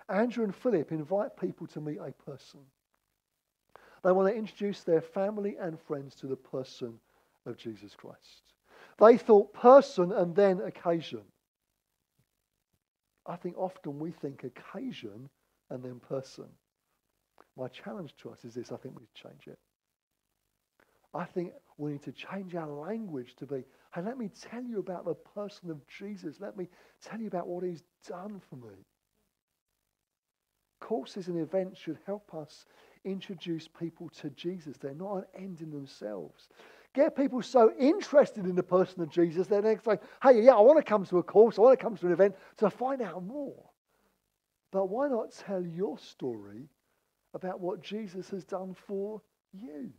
Andrew 0.09 0.45
and 0.45 0.55
Philip 0.55 0.93
invite 0.93 1.37
people 1.37 1.67
to 1.69 1.81
meet 1.81 1.99
a 1.99 2.13
person. 2.13 2.61
They 4.03 4.13
want 4.13 4.29
to 4.29 4.39
introduce 4.39 4.83
their 4.83 5.01
family 5.01 5.57
and 5.59 5.81
friends 5.81 6.15
to 6.17 6.27
the 6.27 6.37
person 6.37 6.99
of 7.47 7.57
Jesus 7.57 7.95
Christ. 7.95 8.43
They 8.99 9.17
thought 9.17 9.53
person 9.55 10.13
and 10.13 10.37
then 10.37 10.61
occasion. 10.61 11.23
I 13.27 13.37
think 13.37 13.57
often 13.57 13.99
we 13.99 14.11
think 14.11 14.45
occasion 14.45 15.31
and 15.71 15.83
then 15.83 16.01
person. 16.01 16.45
My 17.57 17.69
challenge 17.69 18.15
to 18.23 18.31
us 18.31 18.45
is 18.45 18.55
this 18.55 18.73
I 18.73 18.77
think 18.77 18.99
we 18.99 19.07
change 19.15 19.47
it. 19.47 19.59
I 21.15 21.25
think 21.25 21.53
we 21.79 21.93
need 21.93 22.03
to 22.03 22.13
change 22.13 22.55
our 22.55 22.69
language 22.69 23.37
to 23.37 23.47
be, 23.47 23.65
hey, 23.95 24.03
let 24.03 24.19
me 24.19 24.31
tell 24.51 24.63
you 24.63 24.81
about 24.81 25.05
the 25.05 25.15
person 25.15 25.71
of 25.71 25.87
Jesus. 25.87 26.37
Let 26.41 26.57
me 26.57 26.69
tell 27.03 27.21
you 27.21 27.29
about 27.29 27.47
what 27.47 27.65
he's 27.65 27.85
done 28.07 28.41
for 28.51 28.57
me. 28.57 28.75
Courses 30.81 31.29
and 31.29 31.39
events 31.39 31.79
should 31.81 31.99
help 32.05 32.35
us 32.35 32.67
introduce 33.05 33.69
people 33.69 34.09
to 34.21 34.31
Jesus. 34.31 34.77
They're 34.77 34.95
not 34.95 35.17
an 35.17 35.25
end 35.37 35.61
in 35.61 35.71
themselves. 35.71 36.49
Get 36.95 37.17
people 37.17 37.43
so 37.43 37.73
interested 37.79 38.45
in 38.47 38.55
the 38.55 38.63
person 38.63 39.03
of 39.03 39.11
Jesus, 39.11 39.49
they're 39.49 39.63
next 39.63 39.87
like, 39.87 40.01
hey, 40.23 40.41
yeah, 40.43 40.55
I 40.55 40.61
want 40.61 40.79
to 40.79 40.89
come 40.89 41.05
to 41.07 41.19
a 41.19 41.23
course, 41.23 41.59
I 41.59 41.63
want 41.63 41.79
to 41.79 41.83
come 41.83 41.97
to 41.97 42.07
an 42.07 42.13
event 42.13 42.37
to 42.59 42.71
find 42.71 43.03
out 43.03 43.25
more. 43.25 43.71
But 44.71 44.89
why 44.89 45.09
not 45.09 45.33
tell 45.33 45.65
your 45.65 45.99
story 45.99 46.69
about 47.35 47.61
what 47.61 47.83
Jesus 47.83 48.31
has 48.31 48.45
done 48.45 48.75
for 48.87 49.23
you? 49.53 49.93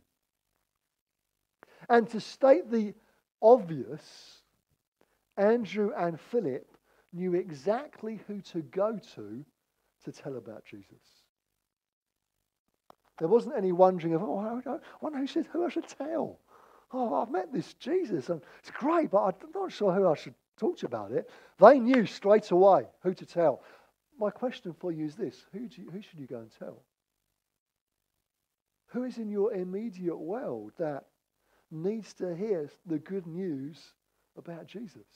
And 1.88 2.08
to 2.10 2.20
state 2.20 2.70
the 2.70 2.94
obvious, 3.42 4.42
Andrew 5.36 5.92
and 5.96 6.18
Philip 6.18 6.66
knew 7.12 7.34
exactly 7.34 8.20
who 8.26 8.40
to 8.40 8.62
go 8.62 8.98
to 9.14 9.44
to 10.04 10.12
tell 10.12 10.36
about 10.36 10.64
Jesus. 10.64 11.02
There 13.18 13.28
wasn't 13.28 13.56
any 13.56 13.72
wondering 13.72 14.14
of, 14.14 14.22
oh, 14.22 14.38
I 14.38 14.78
wonder 15.00 15.18
who, 15.18 15.26
should, 15.26 15.46
who 15.46 15.64
I 15.64 15.68
should 15.70 15.88
tell. 15.88 16.38
Oh, 16.92 17.14
I've 17.14 17.30
met 17.30 17.52
this 17.52 17.74
Jesus, 17.74 18.28
and 18.28 18.42
it's 18.60 18.70
great, 18.70 19.10
but 19.10 19.24
I'm 19.24 19.34
not 19.54 19.72
sure 19.72 19.92
who 19.92 20.06
I 20.06 20.14
should 20.14 20.34
talk 20.58 20.78
to 20.78 20.86
about 20.86 21.12
it. 21.12 21.30
They 21.58 21.78
knew 21.78 22.06
straight 22.06 22.50
away 22.50 22.86
who 23.02 23.14
to 23.14 23.26
tell. 23.26 23.62
My 24.18 24.30
question 24.30 24.74
for 24.78 24.92
you 24.92 25.04
is 25.06 25.16
this 25.16 25.46
who, 25.52 25.60
you, 25.60 25.90
who 25.90 26.02
should 26.02 26.18
you 26.18 26.26
go 26.26 26.38
and 26.38 26.50
tell? 26.58 26.82
Who 28.88 29.04
is 29.04 29.18
in 29.18 29.30
your 29.30 29.52
immediate 29.52 30.16
world 30.16 30.72
that 30.78 31.04
needs 31.70 32.12
to 32.14 32.34
hear 32.34 32.70
the 32.86 32.98
good 32.98 33.26
news 33.26 33.78
about 34.36 34.66
Jesus? 34.66 35.06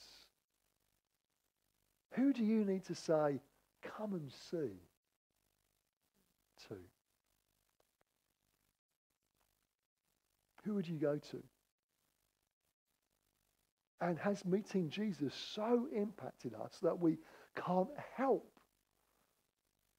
Who 2.15 2.33
do 2.33 2.45
you 2.45 2.65
need 2.65 2.85
to 2.87 2.95
say, 2.95 3.41
come 3.97 4.15
and 4.15 4.31
see 4.51 4.73
to? 6.69 6.77
Who 10.65 10.75
would 10.75 10.89
you 10.89 10.99
go 10.99 11.19
to? 11.31 11.43
And 14.01 14.19
has 14.19 14.45
meeting 14.45 14.89
Jesus 14.91 15.35
so 15.35 15.87
impacted 15.95 16.55
us 16.55 16.79
that 16.83 16.99
we 16.99 17.19
can't 17.55 17.91
help 18.17 18.51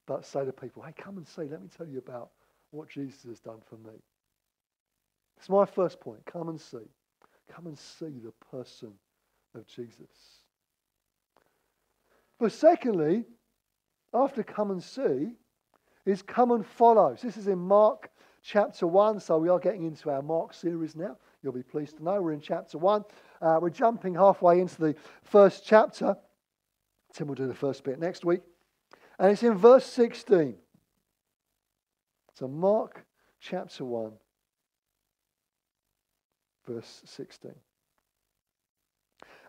but 0.08 0.26
say 0.26 0.44
to 0.44 0.52
people, 0.52 0.84
hey, 0.84 0.94
come 0.98 1.18
and 1.18 1.28
see. 1.28 1.44
Let 1.44 1.62
me 1.62 1.70
tell 1.78 1.88
you 1.88 2.00
about 2.00 2.32
what 2.72 2.90
Jesus 2.90 3.24
has 3.24 3.40
done 3.40 3.60
for 3.70 3.76
me. 3.76 3.96
It's 5.42 5.50
my 5.50 5.66
first 5.66 6.00
point. 6.00 6.24
Come 6.28 6.50
and 6.50 6.62
see. 6.62 6.86
Come 7.52 7.66
and 7.66 7.76
see 7.76 8.20
the 8.24 8.32
person 8.52 8.94
of 9.56 9.66
Jesus. 9.66 10.06
But 12.40 12.52
secondly, 12.52 13.26
after 14.14 14.44
come 14.44 14.70
and 14.70 14.84
see, 14.84 15.32
is 16.06 16.22
come 16.22 16.52
and 16.52 16.64
follow. 16.64 17.16
So 17.16 17.26
this 17.26 17.38
is 17.38 17.48
in 17.48 17.58
Mark 17.58 18.12
chapter 18.44 18.86
1. 18.86 19.20
So 19.20 19.40
we 19.40 19.50
are 19.50 19.58
getting 19.58 19.84
into 19.86 20.12
our 20.12 20.22
Mark 20.22 20.54
series 20.54 20.96
now. 20.96 21.18
You'll 21.42 21.54
be 21.54 21.64
pleased 21.64 21.98
to 21.98 22.04
know 22.04 22.22
we're 22.22 22.34
in 22.34 22.40
chapter 22.40 22.78
1. 22.78 23.04
Uh, 23.42 23.58
we're 23.60 23.72
jumping 23.72 24.14
halfway 24.14 24.60
into 24.60 24.80
the 24.80 24.96
first 25.24 25.66
chapter. 25.66 26.18
Tim 27.16 27.28
will 27.28 27.34
do 27.36 27.48
the 27.48 27.56
first 27.56 27.84
bit 27.84 27.98
next 27.98 28.24
week. 28.24 28.42
And 29.18 29.32
it's 29.32 29.42
in 29.42 29.56
verse 29.56 29.88
16. 29.88 30.54
So, 32.36 32.48
Mark 32.48 33.08
chapter 33.40 33.84
1, 33.84 34.12
verse 36.68 37.02
16. 37.06 37.52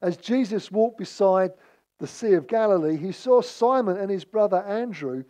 As 0.00 0.16
Jesus 0.16 0.70
walked 0.70 0.98
beside 0.98 1.52
the 1.98 2.06
Sea 2.06 2.32
of 2.34 2.48
Galilee, 2.48 2.96
he 2.96 3.12
saw 3.12 3.40
Simon 3.40 3.96
and 3.96 4.10
his 4.10 4.24
brother 4.24 4.62
Andrew 4.64 5.24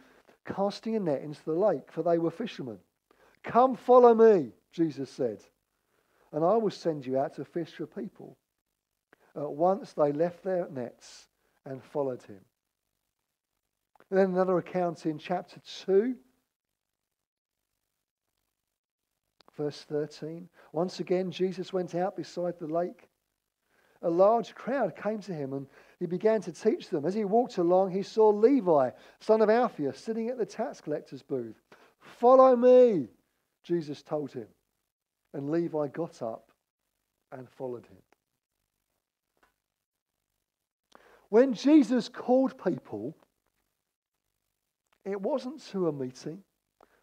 casting 0.46 0.96
a 0.96 1.00
net 1.00 1.22
into 1.22 1.44
the 1.44 1.52
lake, 1.52 1.92
for 1.92 2.02
they 2.02 2.18
were 2.18 2.30
fishermen. 2.30 2.78
Come 3.44 3.76
follow 3.76 4.14
me, 4.14 4.52
Jesus 4.72 5.10
said, 5.10 5.40
and 6.32 6.44
I 6.44 6.56
will 6.56 6.70
send 6.70 7.04
you 7.04 7.18
out 7.18 7.34
to 7.34 7.44
fish 7.44 7.72
for 7.72 7.86
people. 7.86 8.36
At 9.36 9.52
once 9.52 9.92
they 9.92 10.12
left 10.12 10.42
their 10.42 10.68
nets 10.70 11.28
and 11.64 11.82
followed 11.82 12.22
him. 12.22 12.40
And 14.10 14.18
then 14.18 14.30
another 14.30 14.58
account 14.58 15.06
in 15.06 15.18
chapter 15.18 15.60
2, 15.86 16.14
verse 19.56 19.84
13. 19.88 20.48
Once 20.72 21.00
again, 21.00 21.30
Jesus 21.30 21.72
went 21.72 21.94
out 21.94 22.16
beside 22.16 22.58
the 22.58 22.66
lake. 22.66 23.08
A 24.02 24.10
large 24.10 24.54
crowd 24.54 24.96
came 24.96 25.20
to 25.20 25.32
him 25.32 25.52
and 25.52 25.66
he 26.00 26.06
began 26.06 26.40
to 26.42 26.52
teach 26.52 26.88
them. 26.88 27.06
As 27.06 27.14
he 27.14 27.24
walked 27.24 27.58
along, 27.58 27.92
he 27.92 28.02
saw 28.02 28.30
Levi, 28.30 28.90
son 29.20 29.40
of 29.40 29.48
Alphaeus, 29.48 29.98
sitting 29.98 30.28
at 30.28 30.38
the 30.38 30.46
tax 30.46 30.80
collector's 30.80 31.22
booth. 31.22 31.60
Follow 32.00 32.56
me, 32.56 33.08
Jesus 33.62 34.02
told 34.02 34.32
him. 34.32 34.48
And 35.34 35.50
Levi 35.50 35.88
got 35.88 36.20
up 36.20 36.50
and 37.30 37.48
followed 37.48 37.86
him. 37.86 38.02
When 41.28 41.54
Jesus 41.54 42.08
called 42.08 42.62
people, 42.62 43.16
it 45.04 45.20
wasn't 45.20 45.64
to 45.68 45.88
a 45.88 45.92
meeting, 45.92 46.42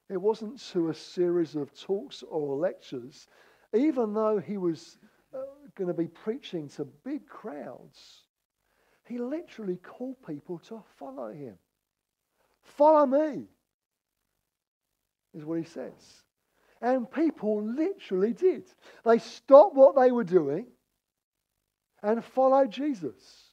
it 0.10 0.17
wasn't 0.17 0.60
to 0.72 0.89
a 0.89 0.93
series 0.93 1.56
of 1.56 1.72
talks 1.80 2.24
or 2.24 2.56
lectures, 2.56 3.28
even 3.74 4.13
though 4.13 4.39
he 4.39 4.58
was 4.58 4.98
uh, 5.34 5.39
going 5.76 5.88
to 5.88 5.93
be 5.93 6.08
preaching 6.08 6.67
to 6.69 6.86
big 7.06 7.28
crowds. 7.28 8.24
He 9.08 9.19
literally 9.19 9.78
called 9.78 10.15
people 10.26 10.60
to 10.67 10.82
follow 10.98 11.32
him. 11.32 11.56
Follow 12.62 13.06
me, 13.06 13.45
is 15.34 15.45
what 15.45 15.60
he 15.60 15.65
says. 15.65 16.24
And 16.82 17.10
people 17.12 17.63
literally 17.63 18.34
did. 18.34 18.63
They 19.06 19.19
stopped 19.19 19.76
what 19.76 19.95
they 19.95 20.12
were 20.12 20.24
doing 20.24 20.67
and 22.02 22.24
followed 22.24 22.72
Jesus. 22.72 23.52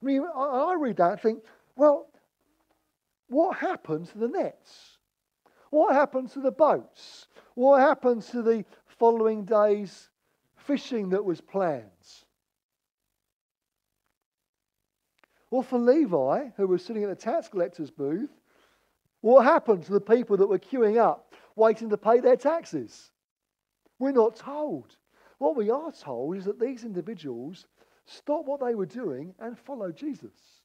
I 0.00 0.04
mean, 0.04 0.24
I 0.36 0.76
read 0.78 0.98
that 0.98 1.12
and 1.12 1.20
think, 1.20 1.44
well, 1.76 2.08
what 3.28 3.56
happened 3.56 4.08
to 4.08 4.18
the 4.18 4.28
nets? 4.28 4.98
What 5.72 5.94
happened 5.94 6.28
to 6.32 6.40
the 6.40 6.52
boats? 6.52 7.28
What 7.54 7.80
happened 7.80 8.20
to 8.24 8.42
the 8.42 8.62
following 8.98 9.46
day's 9.46 10.10
fishing 10.54 11.08
that 11.08 11.24
was 11.24 11.40
planned? 11.40 11.86
Well, 15.50 15.62
for 15.62 15.78
Levi, 15.78 16.50
who 16.58 16.66
was 16.66 16.84
sitting 16.84 17.04
at 17.04 17.08
the 17.08 17.16
tax 17.16 17.48
collector's 17.48 17.90
booth, 17.90 18.28
what 19.22 19.46
happened 19.46 19.84
to 19.84 19.92
the 19.92 20.00
people 20.02 20.36
that 20.36 20.46
were 20.46 20.58
queuing 20.58 20.98
up, 20.98 21.34
waiting 21.56 21.88
to 21.88 21.96
pay 21.96 22.20
their 22.20 22.36
taxes? 22.36 23.10
We're 23.98 24.12
not 24.12 24.36
told. 24.36 24.94
What 25.38 25.56
we 25.56 25.70
are 25.70 25.90
told 25.90 26.36
is 26.36 26.44
that 26.44 26.60
these 26.60 26.84
individuals 26.84 27.66
stopped 28.04 28.46
what 28.46 28.60
they 28.60 28.74
were 28.74 28.84
doing 28.84 29.34
and 29.38 29.58
followed 29.58 29.96
Jesus. 29.96 30.61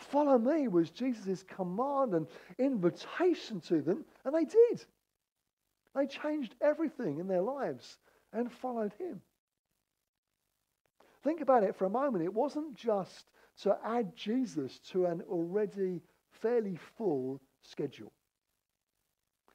Follow 0.00 0.38
me 0.38 0.66
was 0.66 0.90
Jesus' 0.90 1.42
command 1.42 2.14
and 2.14 2.26
invitation 2.58 3.60
to 3.62 3.82
them, 3.82 4.04
and 4.24 4.34
they 4.34 4.44
did. 4.44 4.84
They 5.94 6.06
changed 6.06 6.54
everything 6.60 7.18
in 7.18 7.28
their 7.28 7.42
lives 7.42 7.98
and 8.32 8.50
followed 8.50 8.92
him. 8.98 9.20
Think 11.22 11.42
about 11.42 11.64
it 11.64 11.76
for 11.76 11.84
a 11.84 11.90
moment. 11.90 12.24
It 12.24 12.32
wasn't 12.32 12.74
just 12.74 13.26
to 13.62 13.76
add 13.84 14.16
Jesus 14.16 14.78
to 14.90 15.04
an 15.04 15.22
already 15.28 16.00
fairly 16.40 16.78
full 16.96 17.40
schedule. 17.62 18.12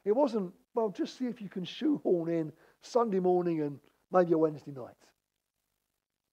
It 0.03 0.15
wasn't, 0.15 0.53
well, 0.75 0.89
just 0.89 1.17
see 1.17 1.25
if 1.25 1.41
you 1.41 1.49
can 1.49 1.65
shoehorn 1.65 2.29
in 2.29 2.53
Sunday 2.83 3.19
morning 3.19 3.61
and 3.61 3.79
maybe 4.11 4.33
a 4.33 4.37
Wednesday 4.37 4.71
night. 4.71 4.93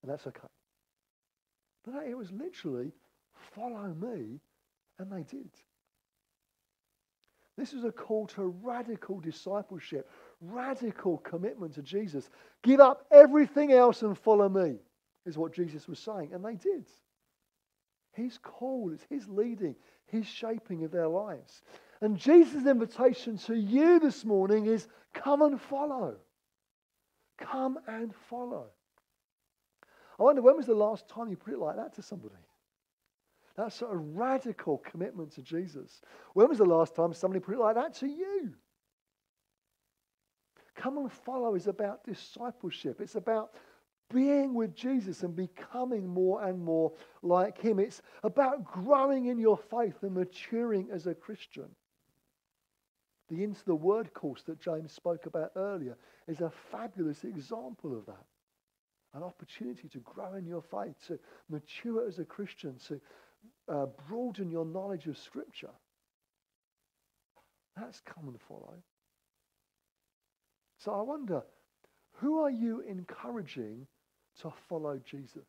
And 0.02 0.12
that's 0.12 0.26
okay. 0.26 0.48
But 1.84 2.06
it 2.06 2.16
was 2.16 2.30
literally 2.30 2.92
follow 3.54 3.94
me, 3.94 4.40
and 4.98 5.10
they 5.10 5.22
did. 5.22 5.50
This 7.58 7.74
is 7.74 7.84
a 7.84 7.92
call 7.92 8.26
to 8.28 8.46
radical 8.62 9.20
discipleship, 9.20 10.08
radical 10.40 11.18
commitment 11.18 11.74
to 11.74 11.82
Jesus. 11.82 12.30
Give 12.62 12.80
up 12.80 13.06
everything 13.10 13.72
else 13.72 14.02
and 14.02 14.16
follow 14.16 14.48
me, 14.48 14.76
is 15.26 15.36
what 15.36 15.52
Jesus 15.52 15.86
was 15.86 15.98
saying. 15.98 16.30
And 16.32 16.44
they 16.44 16.54
did. 16.54 16.86
His 18.12 18.38
call, 18.38 18.90
it's 18.92 19.04
his 19.08 19.28
leading, 19.28 19.76
his 20.06 20.26
shaping 20.26 20.84
of 20.84 20.90
their 20.90 21.08
lives. 21.08 21.62
And 22.00 22.16
Jesus' 22.16 22.66
invitation 22.66 23.38
to 23.38 23.54
you 23.54 24.00
this 24.00 24.24
morning 24.24 24.66
is 24.66 24.88
come 25.14 25.42
and 25.42 25.60
follow. 25.60 26.16
Come 27.38 27.78
and 27.86 28.14
follow. 28.28 28.66
I 30.18 30.22
wonder 30.22 30.42
when 30.42 30.56
was 30.56 30.66
the 30.66 30.74
last 30.74 31.08
time 31.08 31.28
you 31.28 31.36
put 31.36 31.52
it 31.52 31.58
like 31.58 31.76
that 31.76 31.94
to 31.94 32.02
somebody? 32.02 32.34
That 33.56 33.72
sort 33.72 33.94
of 33.94 34.16
radical 34.16 34.78
commitment 34.78 35.32
to 35.32 35.42
Jesus. 35.42 36.00
When 36.34 36.48
was 36.48 36.58
the 36.58 36.64
last 36.64 36.94
time 36.94 37.12
somebody 37.12 37.40
put 37.40 37.54
it 37.54 37.60
like 37.60 37.74
that 37.74 37.94
to 37.94 38.06
you? 38.06 38.54
Come 40.74 40.98
and 40.98 41.12
follow 41.12 41.54
is 41.54 41.66
about 41.66 42.04
discipleship. 42.04 43.00
It's 43.00 43.14
about 43.14 43.52
being 44.12 44.54
with 44.54 44.74
Jesus 44.74 45.22
and 45.22 45.34
becoming 45.34 46.06
more 46.06 46.42
and 46.44 46.62
more 46.62 46.92
like 47.22 47.58
Him. 47.58 47.78
It's 47.78 48.02
about 48.22 48.64
growing 48.64 49.26
in 49.26 49.38
your 49.38 49.58
faith 49.58 50.02
and 50.02 50.14
maturing 50.14 50.88
as 50.90 51.06
a 51.06 51.14
Christian. 51.14 51.68
The 53.28 53.44
Into 53.44 53.64
the 53.64 53.74
Word 53.74 54.12
course 54.12 54.42
that 54.42 54.60
James 54.60 54.92
spoke 54.92 55.26
about 55.26 55.52
earlier 55.56 55.96
is 56.26 56.40
a 56.40 56.52
fabulous 56.70 57.24
example 57.24 57.96
of 57.96 58.06
that. 58.06 58.24
An 59.14 59.22
opportunity 59.22 59.88
to 59.88 59.98
grow 59.98 60.34
in 60.34 60.46
your 60.46 60.62
faith, 60.62 60.96
to 61.06 61.18
mature 61.50 62.06
as 62.06 62.18
a 62.18 62.24
Christian, 62.24 62.78
to 62.88 63.00
uh, 63.72 63.86
broaden 64.08 64.50
your 64.50 64.66
knowledge 64.66 65.06
of 65.06 65.16
Scripture. 65.16 65.70
That's 67.76 68.00
come 68.00 68.28
and 68.28 68.40
follow. 68.40 68.74
So 70.78 70.92
I 70.92 71.00
wonder, 71.02 71.42
who 72.16 72.40
are 72.40 72.50
you 72.50 72.82
encouraging 72.86 73.86
to 74.40 74.52
follow 74.68 75.00
Jesus? 75.04 75.46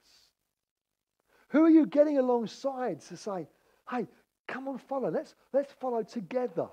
Who 1.50 1.64
are 1.64 1.70
you 1.70 1.86
getting 1.86 2.18
alongside 2.18 3.02
to 3.02 3.18
say, 3.18 3.48
hey, 3.90 4.08
come 4.48 4.68
on, 4.68 4.78
follow. 4.78 5.10
Let's, 5.10 5.36
let's 5.52 5.74
follow 5.74 6.04
together. 6.04 6.68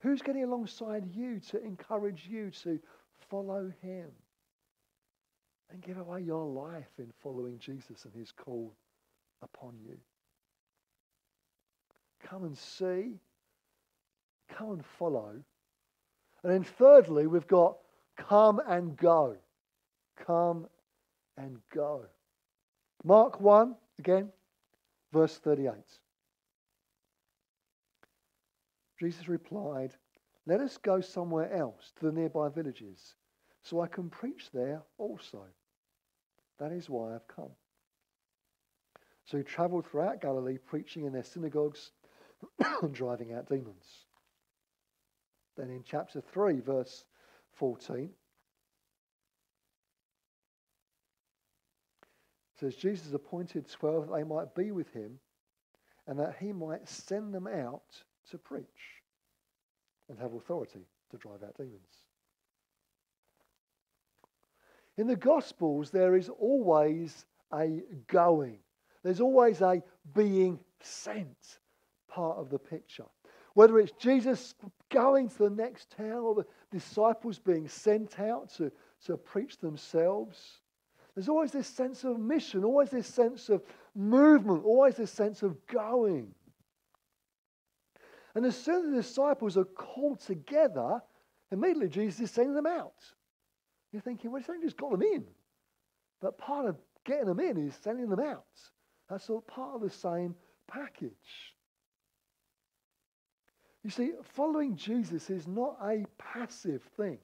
Who's 0.00 0.22
getting 0.22 0.44
alongside 0.44 1.06
you 1.14 1.40
to 1.50 1.62
encourage 1.62 2.26
you 2.30 2.50
to 2.62 2.78
follow 3.28 3.72
him 3.82 4.06
and 5.70 5.82
give 5.82 5.98
away 5.98 6.22
your 6.22 6.46
life 6.46 6.88
in 6.98 7.12
following 7.22 7.58
Jesus 7.58 8.04
and 8.04 8.14
his 8.14 8.32
call 8.32 8.74
upon 9.42 9.74
you? 9.84 9.98
Come 12.28 12.44
and 12.44 12.56
see. 12.56 13.18
come 14.56 14.72
and 14.72 14.84
follow. 14.98 15.34
And 16.42 16.52
then 16.52 16.64
thirdly, 16.64 17.26
we've 17.26 17.46
got 17.46 17.76
come 18.16 18.60
and 18.66 18.96
go. 18.96 19.36
Come 20.26 20.66
and 21.36 21.58
go. 21.74 22.06
Mark 23.04 23.40
1, 23.40 23.74
again, 23.98 24.30
verse 25.12 25.38
38. 25.38 25.74
Jesus 28.98 29.28
replied, 29.28 29.94
Let 30.46 30.60
us 30.60 30.76
go 30.76 31.00
somewhere 31.00 31.52
else 31.52 31.92
to 31.98 32.06
the 32.06 32.12
nearby 32.12 32.48
villages, 32.50 33.14
so 33.62 33.80
I 33.80 33.86
can 33.86 34.10
preach 34.10 34.50
there 34.52 34.82
also. 34.98 35.44
That 36.58 36.72
is 36.72 36.90
why 36.90 37.14
I've 37.14 37.26
come. 37.26 37.50
So 39.24 39.38
he 39.38 39.44
traveled 39.44 39.86
throughout 39.86 40.20
Galilee, 40.20 40.58
preaching 40.58 41.04
in 41.04 41.12
their 41.12 41.24
synagogues 41.24 41.92
driving 42.92 43.32
out 43.32 43.48
demons. 43.48 44.06
Then 45.56 45.70
in 45.70 45.82
chapter 45.84 46.20
3, 46.20 46.60
verse 46.60 47.04
14, 47.54 48.10
says 52.58 52.76
Jesus 52.76 53.12
appointed 53.14 53.68
12 53.70 54.08
that 54.08 54.14
they 54.14 54.24
might 54.24 54.54
be 54.54 54.70
with 54.70 54.92
him 54.92 55.18
and 56.06 56.18
that 56.18 56.36
he 56.38 56.52
might 56.52 56.88
send 56.88 57.34
them 57.34 57.46
out 57.46 58.02
to 58.30 58.38
preach 58.38 58.64
and 60.08 60.18
have 60.18 60.34
authority 60.34 60.86
to 61.10 61.16
drive 61.16 61.42
out 61.42 61.56
demons. 61.56 62.02
In 64.98 65.06
the 65.06 65.16
Gospels, 65.16 65.90
there 65.90 66.16
is 66.16 66.28
always 66.28 67.24
a 67.54 67.82
going, 68.08 68.58
there's 69.02 69.20
always 69.20 69.62
a 69.62 69.82
being 70.14 70.58
sent 70.80 71.59
part 72.10 72.38
of 72.38 72.50
the 72.50 72.58
picture. 72.58 73.06
Whether 73.54 73.78
it's 73.78 73.92
Jesus 73.92 74.54
going 74.90 75.28
to 75.28 75.38
the 75.38 75.50
next 75.50 75.90
town 75.96 76.18
or 76.18 76.34
the 76.34 76.46
disciples 76.70 77.38
being 77.38 77.68
sent 77.68 78.20
out 78.20 78.50
to, 78.56 78.70
to 79.06 79.16
preach 79.16 79.58
themselves, 79.58 80.60
there's 81.14 81.28
always 81.28 81.50
this 81.50 81.66
sense 81.66 82.04
of 82.04 82.18
mission, 82.18 82.64
always 82.64 82.90
this 82.90 83.06
sense 83.06 83.48
of 83.48 83.62
movement, 83.94 84.64
always 84.64 84.96
this 84.96 85.10
sense 85.10 85.42
of 85.42 85.66
going. 85.66 86.32
And 88.34 88.46
as 88.46 88.56
soon 88.56 88.86
as 88.86 88.90
the 88.90 89.02
disciples 89.02 89.56
are 89.56 89.64
called 89.64 90.20
together, 90.20 91.02
immediately 91.50 91.88
Jesus 91.88 92.20
is 92.20 92.30
sending 92.30 92.54
them 92.54 92.66
out. 92.66 92.94
You're 93.92 94.02
thinking, 94.02 94.30
well, 94.30 94.40
he's 94.40 94.48
only 94.48 94.64
just 94.64 94.76
got 94.76 94.92
them 94.92 95.02
in. 95.02 95.24
But 96.20 96.38
part 96.38 96.66
of 96.66 96.76
getting 97.04 97.26
them 97.26 97.40
in 97.40 97.56
is 97.66 97.74
sending 97.82 98.08
them 98.08 98.20
out. 98.20 98.44
That's 99.08 99.28
all 99.28 99.40
part 99.40 99.74
of 99.74 99.80
the 99.80 99.90
same 99.90 100.36
package. 100.68 101.10
You 103.82 103.90
see, 103.90 104.12
following 104.34 104.76
Jesus 104.76 105.30
is 105.30 105.46
not 105.46 105.78
a 105.82 106.04
passive 106.18 106.82
thing, 106.96 107.18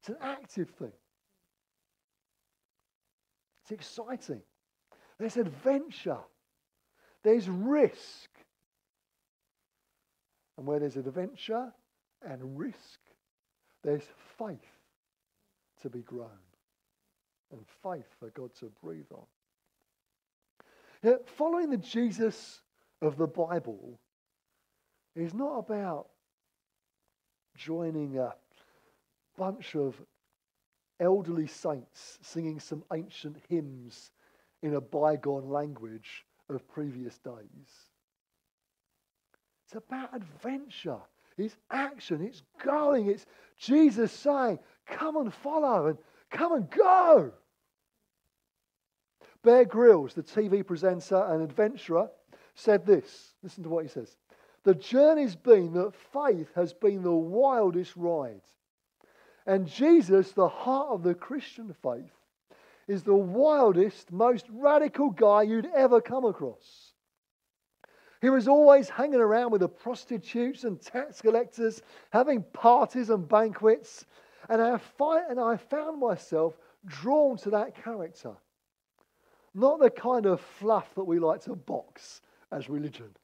it's 0.00 0.10
an 0.10 0.16
active 0.20 0.68
thing. 0.70 0.92
It's 3.62 3.72
exciting. 3.72 4.42
There's 5.18 5.36
adventure, 5.36 6.20
there's 7.22 7.48
risk. 7.48 8.30
And 10.56 10.66
where 10.66 10.80
there's 10.80 10.96
adventure 10.96 11.72
and 12.22 12.58
risk, 12.58 12.98
there's 13.84 14.02
faith 14.38 14.58
to 15.82 15.88
be 15.88 16.00
grown 16.00 16.28
and 17.52 17.60
faith 17.82 18.06
for 18.18 18.30
God 18.30 18.50
to 18.60 18.72
breathe 18.82 19.06
on. 19.12 19.26
following 21.36 21.70
the 21.70 21.76
Jesus 21.76 22.60
of 23.00 23.16
the 23.16 23.28
Bible 23.28 24.00
is 25.20 25.34
not 25.34 25.58
about 25.58 26.06
joining 27.56 28.18
a 28.18 28.34
bunch 29.36 29.74
of 29.74 29.94
elderly 31.00 31.46
saints 31.46 32.18
singing 32.22 32.60
some 32.60 32.84
ancient 32.92 33.36
hymns 33.48 34.10
in 34.62 34.74
a 34.74 34.80
bygone 34.80 35.48
language 35.48 36.24
of 36.48 36.66
previous 36.68 37.18
days. 37.18 37.90
It's 39.64 39.74
about 39.74 40.14
adventure. 40.14 40.98
It's 41.36 41.56
action. 41.70 42.22
It's 42.22 42.42
going. 42.64 43.08
It's 43.08 43.26
Jesus 43.58 44.12
saying, 44.12 44.58
Come 44.86 45.16
and 45.18 45.32
follow 45.32 45.86
and 45.86 45.98
come 46.30 46.54
and 46.54 46.70
go. 46.70 47.32
Bear 49.44 49.64
Grylls, 49.64 50.14
the 50.14 50.22
TV 50.22 50.66
presenter 50.66 51.22
and 51.28 51.42
adventurer, 51.42 52.08
said 52.54 52.84
this. 52.84 53.34
Listen 53.42 53.62
to 53.62 53.68
what 53.68 53.84
he 53.84 53.88
says. 53.88 54.16
The 54.64 54.74
journey's 54.74 55.36
been 55.36 55.72
that 55.74 55.94
faith 56.12 56.50
has 56.54 56.72
been 56.72 57.02
the 57.02 57.12
wildest 57.12 57.96
ride. 57.96 58.42
And 59.46 59.66
Jesus, 59.66 60.32
the 60.32 60.48
heart 60.48 60.88
of 60.90 61.02
the 61.02 61.14
Christian 61.14 61.74
faith, 61.82 62.12
is 62.86 63.02
the 63.02 63.14
wildest, 63.14 64.12
most 64.12 64.46
radical 64.50 65.10
guy 65.10 65.42
you'd 65.42 65.70
ever 65.74 66.00
come 66.00 66.24
across. 66.24 66.92
He 68.20 68.30
was 68.30 68.48
always 68.48 68.88
hanging 68.88 69.20
around 69.20 69.52
with 69.52 69.60
the 69.60 69.68
prostitutes 69.68 70.64
and 70.64 70.80
tax 70.80 71.20
collectors, 71.20 71.82
having 72.10 72.42
parties 72.52 73.10
and 73.10 73.28
banquets. 73.28 74.04
And 74.48 74.60
I, 74.60 74.80
and 75.28 75.38
I 75.38 75.56
found 75.56 76.00
myself 76.00 76.58
drawn 76.84 77.36
to 77.38 77.50
that 77.50 77.82
character. 77.82 78.34
Not 79.54 79.78
the 79.78 79.90
kind 79.90 80.26
of 80.26 80.40
fluff 80.40 80.94
that 80.94 81.04
we 81.04 81.18
like 81.18 81.42
to 81.42 81.54
box 81.54 82.22
as 82.50 82.68
religion. 82.68 83.14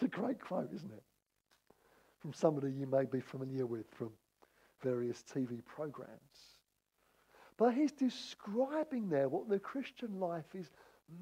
It's 0.00 0.16
a 0.16 0.18
great 0.18 0.40
quote, 0.40 0.70
isn't 0.72 0.92
it? 0.92 1.02
From 2.20 2.32
somebody 2.32 2.72
you 2.72 2.86
may 2.86 3.04
be 3.04 3.20
familiar 3.20 3.66
with 3.66 3.84
from 3.90 4.10
various 4.82 5.22
TV 5.22 5.62
programs. 5.62 6.56
But 7.58 7.74
he's 7.74 7.92
describing 7.92 9.10
there 9.10 9.28
what 9.28 9.50
the 9.50 9.58
Christian 9.58 10.18
life 10.18 10.54
is 10.54 10.70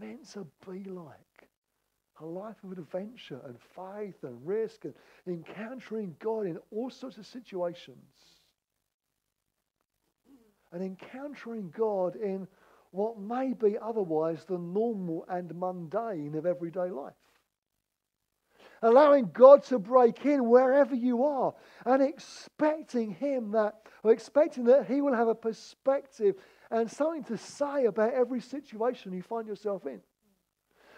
meant 0.00 0.30
to 0.34 0.46
be 0.64 0.84
like 0.84 1.48
a 2.20 2.24
life 2.24 2.54
of 2.62 2.70
adventure 2.70 3.40
and 3.46 3.56
faith 3.74 4.22
and 4.22 4.46
risk 4.46 4.84
and 4.84 4.94
encountering 5.26 6.14
God 6.20 6.46
in 6.46 6.60
all 6.70 6.88
sorts 6.88 7.18
of 7.18 7.26
situations. 7.26 8.14
And 10.70 10.84
encountering 10.84 11.74
God 11.76 12.14
in 12.14 12.46
what 12.92 13.18
may 13.18 13.54
be 13.54 13.76
otherwise 13.76 14.44
the 14.44 14.58
normal 14.58 15.24
and 15.28 15.52
mundane 15.52 16.36
of 16.36 16.46
everyday 16.46 16.90
life. 16.90 17.14
Allowing 18.82 19.30
God 19.32 19.64
to 19.64 19.78
break 19.78 20.24
in 20.24 20.48
wherever 20.48 20.94
you 20.94 21.24
are 21.24 21.54
and 21.84 22.02
expecting 22.02 23.10
Him 23.10 23.50
that, 23.52 23.74
or 24.02 24.12
expecting 24.12 24.64
that 24.64 24.86
He 24.86 25.00
will 25.00 25.14
have 25.14 25.28
a 25.28 25.34
perspective 25.34 26.36
and 26.70 26.90
something 26.90 27.24
to 27.24 27.36
say 27.36 27.86
about 27.86 28.14
every 28.14 28.40
situation 28.40 29.12
you 29.12 29.22
find 29.22 29.46
yourself 29.48 29.86
in. 29.86 30.00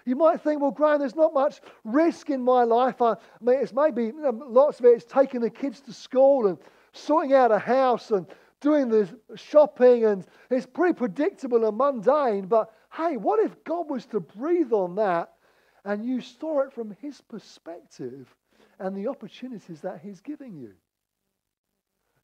You 0.04 0.16
might 0.16 0.40
think, 0.40 0.60
well, 0.60 0.70
Graham, 0.70 1.00
there's 1.00 1.14
not 1.14 1.34
much 1.34 1.60
risk 1.84 2.30
in 2.30 2.42
my 2.42 2.64
life. 2.64 3.00
I 3.02 3.16
mean, 3.40 3.60
it's 3.60 3.72
maybe 3.72 4.04
you 4.06 4.20
know, 4.20 4.30
lots 4.30 4.80
of 4.80 4.86
it 4.86 4.96
is 4.96 5.04
taking 5.04 5.40
the 5.40 5.50
kids 5.50 5.80
to 5.82 5.92
school 5.92 6.46
and 6.46 6.58
sorting 6.92 7.34
out 7.34 7.52
a 7.52 7.58
house 7.58 8.10
and 8.10 8.26
doing 8.60 8.88
the 8.88 9.08
shopping, 9.36 10.04
and 10.04 10.26
it's 10.50 10.66
pretty 10.66 10.94
predictable 10.94 11.66
and 11.66 11.76
mundane. 11.76 12.46
But 12.46 12.72
hey, 12.92 13.16
what 13.16 13.44
if 13.44 13.62
God 13.64 13.88
was 13.88 14.06
to 14.06 14.20
breathe 14.20 14.72
on 14.72 14.96
that 14.96 15.32
and 15.84 16.04
you 16.04 16.20
saw 16.20 16.60
it 16.60 16.72
from 16.72 16.96
His 17.00 17.20
perspective 17.20 18.34
and 18.78 18.96
the 18.96 19.08
opportunities 19.08 19.80
that 19.80 20.00
He's 20.02 20.20
giving 20.20 20.56
you? 20.56 20.72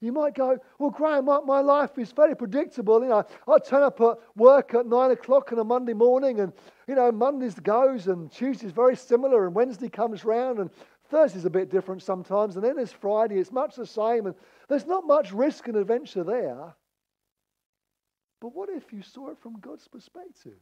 You 0.01 0.13
might 0.13 0.35
go, 0.35 0.59
well, 0.79 0.91
Graham, 0.91 1.25
my, 1.25 1.41
my 1.41 1.61
life 1.61 1.99
is 1.99 2.13
very 2.13 2.37
predictable. 2.37 3.03
You 3.03 3.09
know, 3.09 3.25
I 3.49 3.59
turn 3.59 3.83
up 3.83 3.99
at 4.03 4.19
work 4.37 4.75
at 4.75 4.87
nine 4.87 5.11
o'clock 5.11 5.53
on 5.53 5.59
a 5.59 5.65
Monday 5.65 5.95
morning, 5.95 6.41
and 6.41 6.53
you 6.87 6.95
know, 6.95 7.11
Mondays 7.11 7.55
goes, 7.55 8.07
and 8.07 8.31
Tuesday's 8.31 8.73
very 8.73 8.95
similar, 8.95 9.47
and 9.47 9.55
Wednesday 9.55 9.89
comes 9.89 10.25
round, 10.25 10.59
and 10.59 10.71
Thursday's 11.09 11.47
a 11.47 11.51
bit 11.51 11.71
different 11.71 12.03
sometimes, 12.03 12.57
and 12.57 12.65
then 12.65 12.77
there's 12.77 12.93
Friday. 12.93 13.39
It's 13.39 13.53
much 13.53 13.77
the 13.77 13.87
same, 13.87 14.27
and 14.27 14.35
there's 14.69 14.87
not 14.87 15.07
much 15.07 15.33
risk 15.33 15.67
and 15.67 15.77
adventure 15.77 16.25
there. 16.25 16.75
But 18.41 18.55
what 18.55 18.69
if 18.69 18.93
you 18.93 19.03
saw 19.03 19.31
it 19.31 19.39
from 19.39 19.61
God's 19.61 19.89
perspective? 19.89 20.59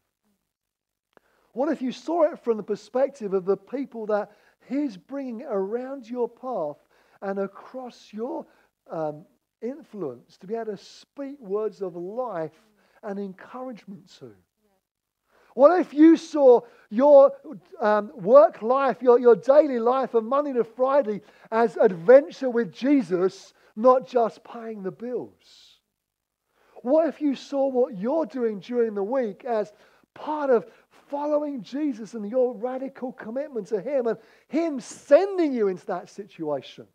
What 1.54 1.70
if 1.70 1.80
you 1.80 1.92
saw 1.92 2.24
it 2.24 2.38
from 2.40 2.56
the 2.56 2.62
perspective 2.62 3.32
of 3.32 3.44
the 3.44 3.56
people 3.56 4.06
that 4.06 4.32
He's 4.68 4.96
bringing 4.96 5.42
around 5.42 6.08
your 6.08 6.28
path 6.28 6.76
and 7.22 7.38
across 7.38 8.08
your 8.12 8.44
um, 8.90 9.24
influence 9.62 10.36
to 10.38 10.46
be 10.46 10.54
able 10.54 10.76
to 10.76 10.76
speak 10.76 11.40
words 11.40 11.80
of 11.80 11.96
life 11.96 12.52
and 13.02 13.18
encouragement 13.18 14.10
to? 14.18 14.32
What 15.54 15.78
if 15.78 15.94
you 15.94 16.16
saw 16.16 16.62
your 16.90 17.32
um, 17.80 18.10
work 18.16 18.60
life, 18.60 19.00
your, 19.00 19.20
your 19.20 19.36
daily 19.36 19.78
life 19.78 20.14
of 20.14 20.24
Monday 20.24 20.52
to 20.54 20.64
Friday 20.64 21.20
as 21.52 21.76
adventure 21.76 22.50
with 22.50 22.72
Jesus, 22.72 23.54
not 23.76 24.08
just 24.08 24.42
paying 24.42 24.82
the 24.82 24.90
bills? 24.90 25.78
What 26.82 27.08
if 27.08 27.20
you 27.20 27.36
saw 27.36 27.68
what 27.68 27.96
you're 27.96 28.26
doing 28.26 28.58
during 28.58 28.94
the 28.94 29.04
week 29.04 29.44
as 29.44 29.72
part 30.14 30.50
of 30.50 30.66
following 31.08 31.62
Jesus 31.62 32.14
and 32.14 32.28
your 32.30 32.54
radical 32.54 33.12
commitment 33.12 33.68
to 33.68 33.80
Him 33.80 34.06
and 34.06 34.18
Him 34.48 34.80
sending 34.80 35.52
you 35.52 35.68
into 35.68 35.86
that 35.86 36.08
situation? 36.08 36.86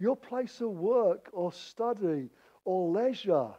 your 0.00 0.16
place 0.16 0.60
of 0.60 0.70
work 0.70 1.28
or 1.32 1.52
study 1.52 2.30
or 2.64 2.90
leisure, 2.90 3.50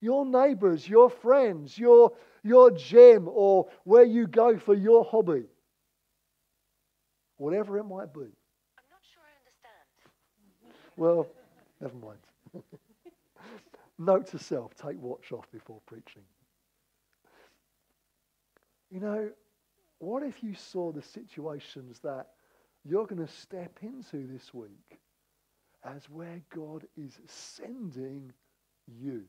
your 0.00 0.24
neighbors, 0.24 0.88
your 0.88 1.10
friends, 1.10 1.76
your, 1.76 2.12
your 2.44 2.70
gym, 2.70 3.26
or 3.28 3.66
where 3.84 4.04
you 4.04 4.26
go 4.26 4.56
for 4.58 4.74
your 4.74 5.04
hobby, 5.04 5.44
whatever 7.38 7.78
it 7.78 7.84
might 7.84 8.12
be. 8.12 8.20
I'm 8.20 8.88
not 8.90 9.02
sure 9.12 9.22
I 9.24 9.32
understand. 9.40 10.76
Well, 10.96 11.26
never 11.80 11.96
mind. 11.96 12.18
Note 13.98 14.26
to 14.28 14.38
self 14.38 14.74
take 14.74 15.00
watch 15.00 15.32
off 15.32 15.50
before 15.50 15.80
preaching. 15.86 16.22
You 18.90 19.00
know, 19.00 19.30
what 19.98 20.22
if 20.22 20.42
you 20.42 20.54
saw 20.54 20.92
the 20.92 21.02
situations 21.02 22.00
that 22.00 22.28
you're 22.84 23.06
going 23.06 23.24
to 23.24 23.32
step 23.32 23.78
into 23.82 24.26
this 24.26 24.52
week 24.52 24.98
as 25.84 26.08
where 26.08 26.40
God 26.54 26.86
is 26.96 27.18
sending 27.26 28.32
you? 28.86 29.24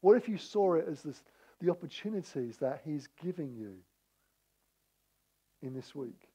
What 0.00 0.16
if 0.16 0.28
you 0.28 0.38
saw 0.38 0.74
it 0.74 0.86
as 0.88 1.02
this, 1.02 1.22
the 1.60 1.70
opportunities 1.70 2.56
that 2.58 2.82
He's 2.84 3.08
giving 3.22 3.54
you 3.54 3.74
in 5.60 5.74
this 5.74 5.94
week? 5.94 6.28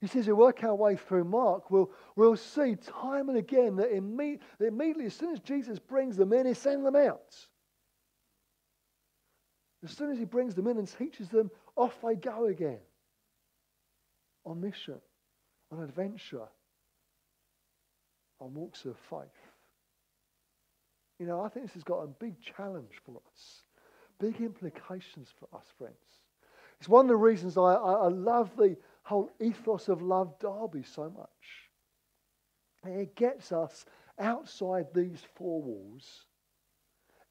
He 0.00 0.06
says, 0.06 0.26
we 0.26 0.34
work 0.34 0.62
our 0.62 0.74
way 0.74 0.96
through 0.96 1.24
Mark, 1.24 1.70
we'll, 1.70 1.90
we'll 2.16 2.36
see 2.36 2.76
time 2.76 3.28
and 3.30 3.38
again 3.38 3.76
that, 3.76 3.92
imme- 3.92 4.38
that 4.58 4.66
immediately, 4.66 5.06
as 5.06 5.14
soon 5.14 5.32
as 5.32 5.40
Jesus 5.40 5.78
brings 5.78 6.16
them 6.16 6.32
in, 6.32 6.46
He 6.46 6.54
sends 6.54 6.84
them 6.84 6.96
out. 6.96 7.34
As 9.86 9.92
soon 9.92 10.10
as 10.10 10.18
He 10.18 10.24
brings 10.24 10.56
them 10.56 10.66
in 10.66 10.78
and 10.78 10.98
teaches 10.98 11.28
them, 11.28 11.48
off 11.76 11.94
they 12.02 12.16
go 12.16 12.46
again 12.46 12.80
on 14.44 14.60
mission, 14.60 15.00
on 15.70 15.80
adventure, 15.80 16.48
on 18.40 18.52
walks 18.52 18.84
of 18.84 18.96
faith. 19.08 19.20
You 21.20 21.26
know, 21.26 21.40
I 21.40 21.48
think 21.48 21.66
this 21.66 21.74
has 21.74 21.84
got 21.84 22.00
a 22.00 22.08
big 22.08 22.34
challenge 22.40 23.00
for 23.04 23.20
us, 23.32 23.62
big 24.18 24.40
implications 24.40 25.32
for 25.38 25.48
us, 25.56 25.66
friends. 25.78 25.94
It's 26.80 26.88
one 26.88 27.04
of 27.04 27.08
the 27.08 27.16
reasons 27.16 27.56
I, 27.56 27.60
I, 27.60 27.92
I 27.92 28.08
love 28.08 28.50
the 28.56 28.76
whole 29.04 29.30
ethos 29.40 29.88
of 29.88 30.02
Love 30.02 30.36
Derby 30.40 30.82
so 30.82 31.10
much. 31.16 31.28
It 32.92 33.14
gets 33.14 33.52
us 33.52 33.84
outside 34.18 34.86
these 34.92 35.22
four 35.36 35.62
walls 35.62 36.24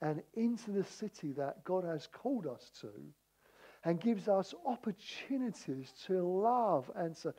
and 0.01 0.21
into 0.34 0.71
the 0.71 0.84
city 0.84 1.31
that 1.34 1.63
God 1.63 1.84
has 1.84 2.08
called 2.08 2.47
us 2.47 2.69
to 2.81 2.89
and 3.84 4.01
gives 4.01 4.27
us 4.27 4.53
opportunities 4.65 5.93
to 6.08 6.21
love 6.21 6.89
and 6.95 7.15
to 7.17 7.34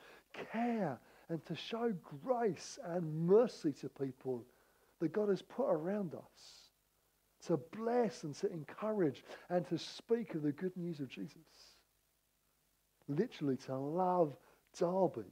care 0.53 0.99
and 1.29 1.45
to 1.47 1.57
show 1.57 1.93
grace 2.25 2.79
and 2.85 3.27
mercy 3.27 3.73
to 3.73 3.89
people 3.89 4.45
that 5.01 5.13
God 5.13 5.29
has 5.29 5.43
put 5.43 5.67
around 5.69 6.15
us, 6.15 6.71
to 7.47 7.59
bless 7.77 8.23
and 8.23 8.35
to 8.37 8.51
encourage 8.51 9.25
and 9.51 9.67
to 9.69 9.77
speak 9.77 10.35
of 10.35 10.43
the 10.43 10.53
good 10.53 10.77
news 10.77 11.01
of 11.01 11.09
Jesus. 11.09 11.37
Literally, 13.09 13.57
to 13.57 13.77
love 13.77 14.37
Derby 14.79 15.29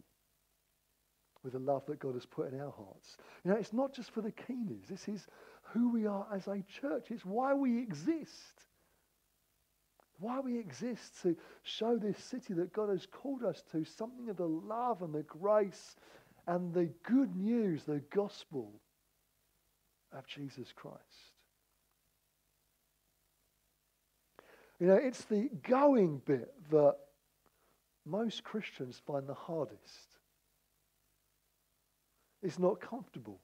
with 1.42 1.52
the 1.52 1.58
love 1.58 1.84
that 1.86 1.98
God 1.98 2.14
has 2.14 2.26
put 2.26 2.52
in 2.52 2.60
our 2.60 2.72
hearts. 2.72 3.16
You 3.44 3.50
know, 3.50 3.56
it's 3.56 3.72
not 3.72 3.94
just 3.94 4.10
for 4.10 4.22
the 4.22 4.32
Keenies. 4.32 4.88
This 4.88 5.06
is 5.08 5.26
who 5.74 5.90
we 5.90 6.06
are 6.06 6.26
as 6.32 6.46
a 6.46 6.62
church. 6.80 7.10
It's 7.10 7.24
why 7.24 7.52
we 7.52 7.78
exist. 7.78 8.62
Why 10.20 10.38
we 10.38 10.58
exist 10.58 11.20
to 11.22 11.36
show 11.64 11.98
this 11.98 12.16
city 12.18 12.54
that 12.54 12.72
God 12.72 12.90
has 12.90 13.06
called 13.06 13.42
us 13.42 13.62
to 13.72 13.84
something 13.84 14.30
of 14.30 14.36
the 14.36 14.46
love 14.46 15.02
and 15.02 15.12
the 15.12 15.24
grace 15.24 15.96
and 16.46 16.72
the 16.72 16.88
good 17.02 17.34
news, 17.34 17.82
the 17.82 18.00
gospel 18.10 18.70
of 20.16 20.24
Jesus 20.28 20.72
Christ. 20.74 21.00
You 24.78 24.86
know, 24.86 24.94
it's 24.94 25.24
the 25.24 25.50
going 25.68 26.22
bit 26.24 26.52
that 26.70 26.96
most 28.06 28.44
Christians 28.44 29.00
find 29.04 29.26
the 29.26 29.34
hardest. 29.34 30.18
It's 32.42 32.58
not 32.58 32.80
comfortable. 32.80 33.40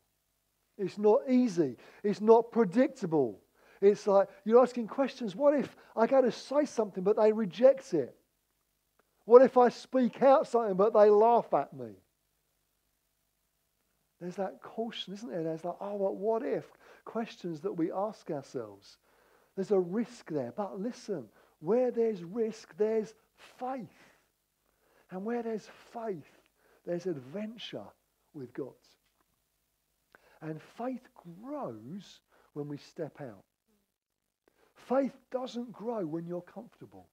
It's 0.80 0.98
not 0.98 1.20
easy. 1.28 1.76
It's 2.02 2.22
not 2.22 2.50
predictable. 2.50 3.38
It's 3.82 4.06
like 4.06 4.28
you're 4.44 4.62
asking 4.62 4.88
questions. 4.88 5.36
What 5.36 5.54
if 5.54 5.76
I 5.94 6.06
go 6.06 6.22
to 6.22 6.32
say 6.32 6.64
something 6.64 7.04
but 7.04 7.16
they 7.16 7.32
reject 7.32 7.92
it? 7.92 8.16
What 9.26 9.42
if 9.42 9.58
I 9.58 9.68
speak 9.68 10.22
out 10.22 10.48
something 10.48 10.76
but 10.76 10.94
they 10.94 11.10
laugh 11.10 11.52
at 11.52 11.72
me? 11.74 11.90
There's 14.20 14.36
that 14.36 14.62
caution, 14.62 15.14
isn't 15.14 15.30
there? 15.30 15.42
There's 15.42 15.64
like, 15.64 15.76
oh, 15.80 15.98
but 15.98 16.16
what 16.16 16.42
if? 16.42 16.64
Questions 17.04 17.60
that 17.60 17.72
we 17.72 17.92
ask 17.92 18.30
ourselves. 18.30 18.98
There's 19.56 19.70
a 19.70 19.78
risk 19.78 20.30
there. 20.30 20.52
But 20.54 20.80
listen, 20.80 21.26
where 21.60 21.90
there's 21.90 22.22
risk, 22.22 22.74
there's 22.76 23.14
faith. 23.58 23.88
And 25.10 25.24
where 25.24 25.42
there's 25.42 25.68
faith, 25.92 26.30
there's 26.86 27.06
adventure 27.06 27.86
with 28.34 28.52
God. 28.52 28.74
And 30.42 30.60
faith 30.78 31.06
grows 31.42 32.20
when 32.54 32.68
we 32.68 32.78
step 32.78 33.20
out. 33.20 33.44
Faith 34.88 35.16
doesn't 35.30 35.72
grow 35.72 36.06
when 36.06 36.26
you're 36.26 36.40
comfortable. 36.40 37.06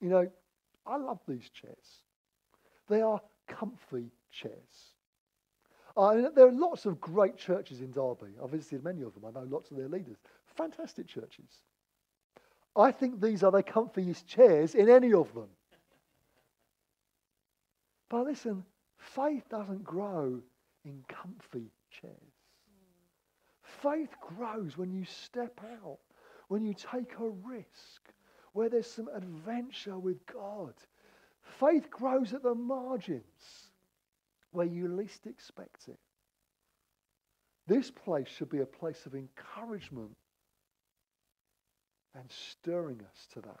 You 0.00 0.08
know, 0.08 0.30
I 0.86 0.96
love 0.96 1.20
these 1.28 1.48
chairs. 1.50 2.02
They 2.88 3.02
are 3.02 3.20
comfy 3.48 4.10
chairs. 4.30 4.92
Uh, 5.96 6.28
there 6.34 6.46
are 6.46 6.52
lots 6.52 6.84
of 6.84 7.00
great 7.00 7.36
churches 7.36 7.80
in 7.80 7.90
Derby. 7.90 8.34
I've 8.42 8.50
visited 8.50 8.84
many 8.84 9.02
of 9.02 9.14
them. 9.14 9.24
I 9.24 9.30
know 9.30 9.46
lots 9.48 9.70
of 9.70 9.78
their 9.78 9.88
leaders. 9.88 10.18
Fantastic 10.56 11.06
churches. 11.06 11.62
I 12.76 12.92
think 12.92 13.20
these 13.20 13.42
are 13.42 13.50
the 13.50 13.62
comfiest 13.62 14.26
chairs 14.26 14.74
in 14.74 14.90
any 14.90 15.14
of 15.14 15.32
them. 15.32 15.48
But 18.10 18.24
listen, 18.24 18.64
faith 18.98 19.48
doesn't 19.48 19.84
grow 19.84 20.42
in 20.86 21.04
comfy 21.08 21.70
chairs. 21.90 22.14
Faith 23.82 24.14
grows 24.20 24.78
when 24.78 24.92
you 24.92 25.04
step 25.04 25.60
out, 25.82 25.98
when 26.48 26.64
you 26.64 26.72
take 26.72 27.12
a 27.18 27.28
risk, 27.28 28.12
where 28.52 28.68
there's 28.68 28.90
some 28.90 29.08
adventure 29.14 29.98
with 29.98 30.24
God. 30.26 30.72
Faith 31.60 31.90
grows 31.90 32.32
at 32.32 32.42
the 32.42 32.54
margins, 32.54 33.70
where 34.52 34.66
you 34.66 34.88
least 34.88 35.26
expect 35.26 35.88
it. 35.88 35.98
This 37.66 37.90
place 37.90 38.28
should 38.28 38.48
be 38.48 38.60
a 38.60 38.66
place 38.66 39.04
of 39.06 39.14
encouragement 39.14 40.16
and 42.14 42.30
stirring 42.30 43.00
us 43.00 43.26
to 43.34 43.40
that. 43.40 43.60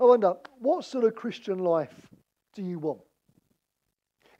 I 0.00 0.04
wonder, 0.04 0.34
what 0.58 0.84
sort 0.84 1.04
of 1.04 1.14
Christian 1.14 1.58
life 1.58 2.08
do 2.54 2.62
you 2.62 2.78
want? 2.78 3.02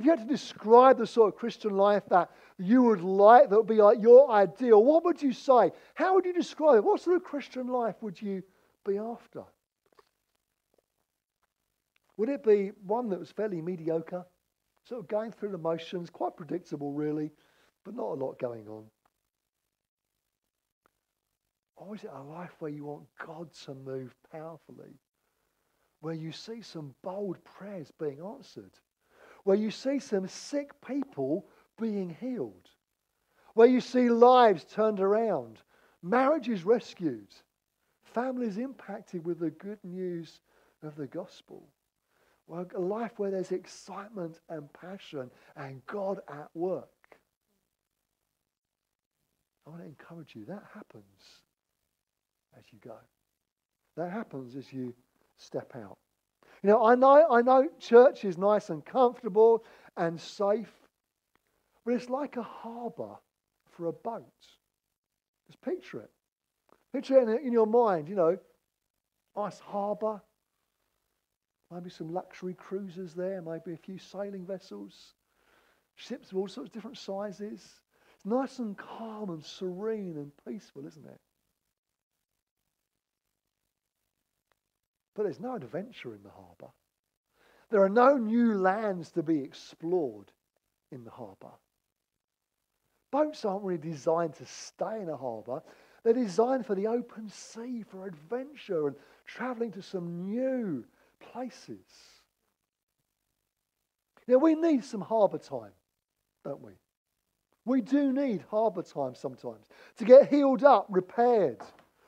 If 0.03 0.07
you 0.07 0.11
had 0.11 0.27
to 0.27 0.35
describe 0.35 0.99
the 0.99 1.07
sort 1.07 1.33
of 1.33 1.39
Christian 1.39 1.77
life 1.77 2.03
that 2.09 2.29
you 2.59 2.83
would 2.83 3.03
like, 3.03 3.49
that 3.49 3.57
would 3.57 3.69
be 3.69 3.81
like 3.81 4.03
your 4.03 4.29
ideal, 4.33 4.83
what 4.83 5.05
would 5.05 5.23
you 5.23 5.33
say? 5.33 5.71
How 5.95 6.17
would 6.17 6.25
you 6.25 6.33
describe 6.33 6.79
it? 6.79 6.85
What 6.85 7.01
sort 7.01 7.15
of 7.15 7.23
Christian 7.23 7.69
life 7.69 7.95
would 8.01 8.21
you 8.21 8.43
be 8.85 8.99
after? 8.99 9.45
Would 12.17 12.31
it 12.31 12.43
be 12.43 12.73
one 12.85 13.11
that 13.11 13.21
was 13.21 13.31
fairly 13.31 13.63
mediocre, 13.63 14.27
sort 14.89 15.03
of 15.03 15.07
going 15.07 15.31
through 15.31 15.53
the 15.53 15.59
motions, 15.59 16.11
quite 16.11 16.37
predictable, 16.37 16.93
really, 16.93 17.31
but 17.85 17.95
not 17.95 18.07
a 18.07 18.25
lot 18.25 18.41
going 18.41 18.67
on? 18.67 18.87
Or 21.77 21.95
is 21.95 22.03
it 22.03 22.11
a 22.13 22.23
life 22.23 22.57
where 22.59 22.73
you 22.73 22.87
want 22.87 23.05
God 23.25 23.53
to 23.67 23.75
move 23.77 24.13
powerfully? 24.33 24.99
where 26.03 26.15
you 26.15 26.33
see 26.33 26.61
some 26.61 26.95
bold 27.03 27.43
prayers 27.45 27.93
being 27.99 28.21
answered, 28.21 28.73
where 29.45 29.57
you 29.57 29.71
see 29.71 29.99
some 29.99 30.29
sick 30.29 30.71
people 30.87 31.47
being 31.81 32.17
healed, 32.21 32.71
where 33.55 33.69
you 33.69 33.81
see 33.81 34.09
lives 34.09 34.65
turned 34.65 35.01
around, 35.01 35.59
marriages 36.03 36.65
rescued, 36.65 37.29
families 38.05 38.59
impacted 38.59 39.25
with 39.25 39.39
the 39.39 39.51
good 39.51 39.79
news 39.85 40.41
of 40.83 40.97
the 40.97 41.07
gospel. 41.07 41.63
Well, 42.47 42.67
a 42.75 42.81
life 42.81 43.13
where 43.19 43.31
there's 43.31 43.53
excitement 43.53 44.41
and 44.49 44.73
passion 44.73 45.31
and 45.57 45.85
God 45.87 46.21
at 46.29 46.49
work. 46.55 46.89
I 49.67 49.71
want 49.71 49.83
to 49.83 49.89
encourage 49.89 50.35
you. 50.35 50.45
That 50.47 50.65
happens 50.75 51.05
as 52.59 52.65
you 52.73 52.79
go. 52.85 52.97
That 53.97 54.11
happens 54.11 54.57
as 54.57 54.73
you 54.73 54.93
step 55.37 55.73
out. 55.77 55.99
You 56.63 56.71
know, 56.71 56.85
I 56.85 56.95
know, 56.95 57.27
I 57.31 57.43
know 57.43 57.69
church 57.79 58.25
is 58.25 58.39
nice 58.39 58.71
and 58.71 58.85
comfortable 58.85 59.65
and 59.97 60.21
safe, 60.21 60.73
but 61.85 61.95
it's 61.95 62.09
like 62.09 62.37
a 62.37 62.43
harbour 62.43 63.17
for 63.71 63.87
a 63.87 63.93
boat. 63.93 64.25
Just 65.47 65.61
picture 65.63 66.01
it. 66.01 66.11
Picture 66.93 67.19
it 67.19 67.43
in, 67.43 67.53
your 67.53 67.67
mind, 67.67 68.09
you 68.09 68.15
know, 68.15 68.39
nice 69.37 69.59
harbour 69.59 70.21
Maybe 71.73 71.89
some 71.89 72.13
luxury 72.13 72.53
cruisers 72.53 73.15
there, 73.15 73.41
maybe 73.41 73.73
a 73.73 73.79
few 73.79 73.97
sailing 73.97 74.45
vessels, 74.45 75.15
ships 75.95 76.31
of 76.31 76.37
all 76.37 76.49
sorts 76.49 76.69
of 76.69 76.73
different 76.73 76.99
sizes. 76.99 77.81
It's 78.15 78.27
nice 78.27 78.59
and 78.59 78.77
calm 78.77 79.31
and 79.31 79.43
serene 79.43 80.19
and 80.19 80.33
peaceful, 80.47 80.87
isn't 80.87 81.07
it? 81.07 81.21
But 85.15 85.25
there's 85.25 85.41
no 85.41 85.55
adventure 85.55 86.15
in 86.15 86.23
the 86.23 86.31
harbour. 86.31 86.73
There 87.71 87.83
are 87.83 87.89
no 87.89 88.17
new 88.17 88.55
lands 88.55 89.11
to 89.13 89.23
be 89.23 89.41
explored 89.41 90.33
in 90.91 91.05
the 91.05 91.11
harbour. 91.11 91.53
Boats 93.11 93.45
aren't 93.45 93.65
really 93.65 93.79
designed 93.79 94.35
to 94.35 94.47
stay 94.47 95.01
in 95.03 95.09
a 95.09 95.17
harbour. 95.17 95.63
They're 96.03 96.13
designed 96.15 96.67
for 96.67 96.75
the 96.75 96.87
open 96.87 97.29
sea, 97.29 97.83
for 97.83 98.07
adventure 98.07 98.89
and 98.89 98.97
travelling 99.27 99.71
to 99.73 99.83
some 99.83 100.25
new 100.25 100.85
places. 101.21 101.87
Now, 104.27 104.39
we 104.39 104.55
need 104.55 104.85
some 104.85 105.01
harbour 105.01 105.39
time, 105.39 105.73
don't 106.45 106.63
we? 106.63 106.73
We 107.65 107.81
do 107.81 108.13
need 108.13 108.45
harbour 108.51 108.83
time 108.83 109.15
sometimes 109.15 109.67
to 109.97 110.05
get 110.05 110.29
healed 110.29 110.65
up, 110.65 110.87
repaired, 110.89 111.61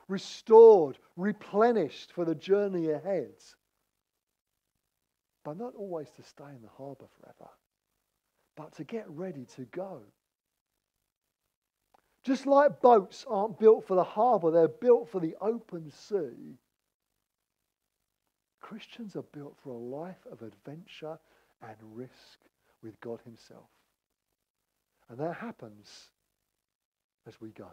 restored, 0.09 0.99
replenished 1.17 2.13
for 2.13 2.25
the 2.25 2.35
journey 2.35 2.91
ahead. 2.91 3.35
But 5.45 5.59
not 5.59 5.75
always 5.75 6.11
to 6.13 6.23
stay 6.23 6.49
in 6.55 6.63
the 6.63 6.69
harbour 6.77 7.07
forever, 7.21 7.51
but 8.57 8.75
to 8.77 8.85
get 8.85 9.09
ready 9.09 9.47
to 9.57 9.63
go. 9.67 10.01
Just 12.25 12.47
like 12.47 12.81
boats 12.81 13.27
aren't 13.29 13.59
built 13.59 13.87
for 13.87 13.95
the 13.95 14.05
harbour, 14.05 14.51
they're 14.51 14.69
built 14.69 15.11
for 15.11 15.21
the 15.21 15.37
open 15.43 15.91
sea. 15.91 16.59
Christians 18.61 19.15
are 19.15 19.25
built 19.33 19.57
for 19.63 19.71
a 19.71 19.77
life 19.77 20.27
of 20.33 20.41
adventure 20.41 21.19
and 21.61 21.77
risk 21.93 22.41
with 22.83 22.99
God 23.01 23.21
Himself. 23.25 23.69
And 25.11 25.19
that 25.19 25.35
happens 25.35 26.09
as 27.27 27.39
we 27.43 27.51
go, 27.51 27.69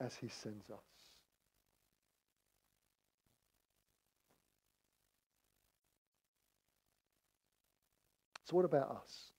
as 0.00 0.14
He 0.16 0.28
sends 0.28 0.68
us. 0.70 0.99
So, 8.50 8.56
what 8.56 8.64
about 8.64 8.90
us? 8.90 9.30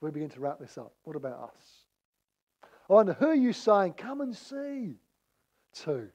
we 0.00 0.12
begin 0.12 0.28
to 0.28 0.40
wrap 0.40 0.60
this 0.60 0.78
up, 0.78 0.92
what 1.02 1.16
about 1.16 1.50
us? 1.52 1.62
I 2.88 2.92
wonder, 2.92 3.12
who 3.14 3.26
are 3.26 3.34
you 3.34 3.52
saying, 3.52 3.94
come 3.94 4.20
and 4.20 4.36
see 4.36 5.00
to? 5.82 6.08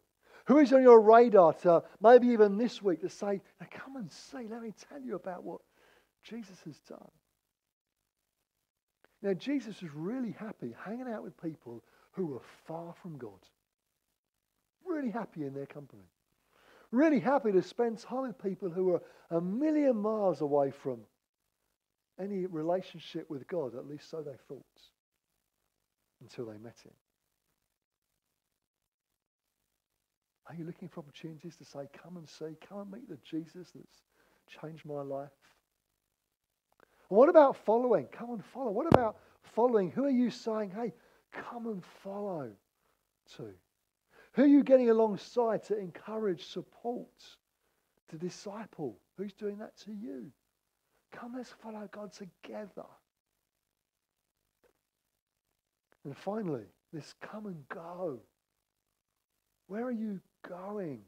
Who 0.45 0.59
is 0.59 0.71
on 0.71 0.81
your 0.81 1.01
radar 1.01 1.51
to 1.53 1.83
maybe 1.99 2.27
even 2.27 2.57
this 2.57 2.81
week 2.81 3.01
to 3.01 3.09
say, 3.09 3.41
now 3.59 3.67
come 3.69 3.97
and 3.97 4.09
see, 4.09 4.47
let 4.49 4.61
me 4.61 4.73
tell 4.89 5.01
you 5.01 5.15
about 5.15 5.43
what 5.43 5.59
Jesus 6.23 6.57
has 6.63 6.79
done? 6.87 7.11
Now, 9.21 9.33
Jesus 9.33 9.81
was 9.81 9.91
really 9.93 10.31
happy 10.31 10.73
hanging 10.85 11.11
out 11.11 11.21
with 11.21 11.41
people 11.41 11.83
who 12.11 12.27
were 12.27 12.41
far 12.65 12.93
from 13.01 13.17
God. 13.17 13.39
Really 14.85 15.11
happy 15.11 15.43
in 15.43 15.53
their 15.53 15.65
company. 15.65 16.05
Really 16.91 17.19
happy 17.19 17.51
to 17.51 17.61
spend 17.61 17.99
time 17.99 18.27
with 18.27 18.41
people 18.41 18.69
who 18.69 18.85
were 18.85 19.01
a 19.29 19.41
million 19.41 19.97
miles 19.97 20.39
away 20.39 20.71
from 20.71 21.01
any 22.21 22.45
relationship 22.45 23.29
with 23.29 23.47
God, 23.47 23.75
at 23.75 23.87
least 23.87 24.09
so 24.09 24.21
they 24.21 24.37
thought, 24.47 24.65
until 26.21 26.45
they 26.45 26.57
met 26.57 26.77
Him. 26.83 26.93
Are 30.47 30.55
you 30.55 30.65
looking 30.65 30.89
for 30.89 30.99
opportunities 30.99 31.55
to 31.57 31.65
say, 31.65 31.87
come 32.03 32.17
and 32.17 32.27
see, 32.27 32.57
come 32.67 32.79
and 32.79 32.91
meet 32.91 33.09
the 33.09 33.17
Jesus 33.23 33.71
that's 33.73 34.01
changed 34.61 34.85
my 34.85 35.01
life? 35.01 35.29
what 37.07 37.27
about 37.27 37.57
following? 37.65 38.05
Come 38.07 38.31
and 38.31 38.45
follow. 38.45 38.71
What 38.71 38.87
about 38.87 39.17
following? 39.53 39.91
Who 39.91 40.05
are 40.05 40.09
you 40.09 40.29
saying, 40.29 40.71
hey, 40.71 40.93
come 41.31 41.67
and 41.67 41.83
follow 42.03 42.51
to? 43.35 43.49
Who 44.33 44.43
are 44.43 44.47
you 44.47 44.63
getting 44.63 44.89
alongside 44.89 45.63
to 45.63 45.77
encourage, 45.77 46.45
support, 46.45 47.09
to 48.09 48.17
disciple? 48.17 48.97
Who's 49.17 49.33
doing 49.33 49.57
that 49.57 49.77
to 49.79 49.91
you? 49.91 50.31
Come, 51.11 51.33
let's 51.37 51.53
follow 51.61 51.87
God 51.91 52.11
together. 52.13 52.87
And 56.03 56.17
finally, 56.17 56.65
this 56.93 57.13
come 57.21 57.45
and 57.45 57.67
go. 57.69 58.19
Where 59.67 59.85
are 59.85 59.91
you 59.91 60.19
going 60.47 61.01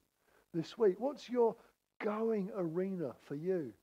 this 0.54 0.78
week? 0.78 0.96
What's 1.00 1.30
your 1.30 1.56
going 2.00 2.52
arena 2.56 3.14
for 3.24 3.36
you? 3.36 3.74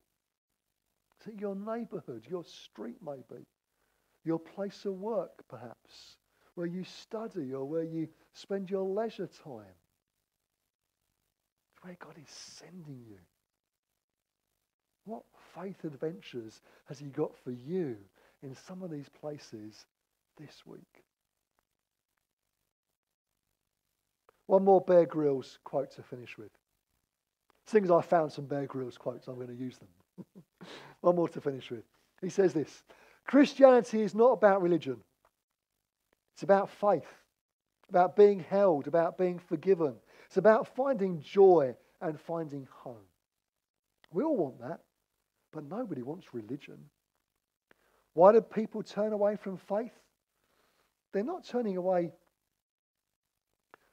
Is 1.19 1.27
it 1.27 1.39
your 1.39 1.55
neighborhood, 1.55 2.25
your 2.29 2.43
street 2.43 2.97
maybe, 3.05 3.43
your 4.23 4.39
place 4.39 4.85
of 4.85 4.93
work 4.93 5.43
perhaps, 5.49 6.17
where 6.55 6.67
you 6.67 6.83
study 6.83 7.53
or 7.53 7.65
where 7.65 7.83
you 7.83 8.07
spend 8.33 8.69
your 8.69 8.83
leisure 8.83 9.29
time? 9.43 9.75
It's 11.73 11.83
where 11.83 11.97
God 11.99 12.17
is 12.17 12.29
sending 12.29 13.03
you. 13.07 13.19
What 15.05 15.23
faith 15.55 15.83
adventures 15.83 16.61
has 16.85 16.99
he 16.99 17.07
got 17.07 17.35
for 17.43 17.51
you 17.51 17.95
in 18.43 18.55
some 18.55 18.81
of 18.83 18.91
these 18.91 19.09
places 19.09 19.85
this 20.37 20.63
week? 20.65 21.03
One 24.47 24.63
more 24.65 24.81
Bear 24.81 25.05
Grylls 25.05 25.59
quote 25.63 25.91
to 25.91 26.03
finish 26.03 26.37
with. 26.37 26.51
Seeing 27.67 27.85
as 27.85 27.91
I 27.91 28.01
found 28.01 28.31
some 28.31 28.45
Bear 28.45 28.65
Grylls 28.65 28.97
quotes, 28.97 29.27
I'm 29.27 29.35
going 29.35 29.47
to 29.47 29.53
use 29.53 29.77
them. 29.77 30.25
One 31.01 31.15
more 31.15 31.29
to 31.29 31.41
finish 31.41 31.71
with. 31.71 31.83
He 32.21 32.29
says 32.29 32.53
this 32.53 32.83
Christianity 33.25 34.01
is 34.01 34.13
not 34.13 34.31
about 34.31 34.61
religion, 34.61 34.97
it's 36.33 36.43
about 36.43 36.69
faith, 36.69 37.07
about 37.89 38.15
being 38.15 38.39
held, 38.39 38.87
about 38.87 39.17
being 39.17 39.39
forgiven. 39.39 39.95
It's 40.27 40.37
about 40.37 40.75
finding 40.75 41.21
joy 41.21 41.75
and 42.01 42.19
finding 42.19 42.67
home. 42.71 43.05
We 44.11 44.23
all 44.23 44.37
want 44.37 44.59
that. 44.61 44.79
But 45.51 45.65
nobody 45.65 46.01
wants 46.01 46.33
religion. 46.33 46.77
Why 48.13 48.31
do 48.31 48.41
people 48.41 48.83
turn 48.83 49.13
away 49.13 49.35
from 49.35 49.57
faith? 49.57 49.93
They're 51.13 51.23
not 51.23 51.45
turning 51.45 51.77
away 51.77 52.11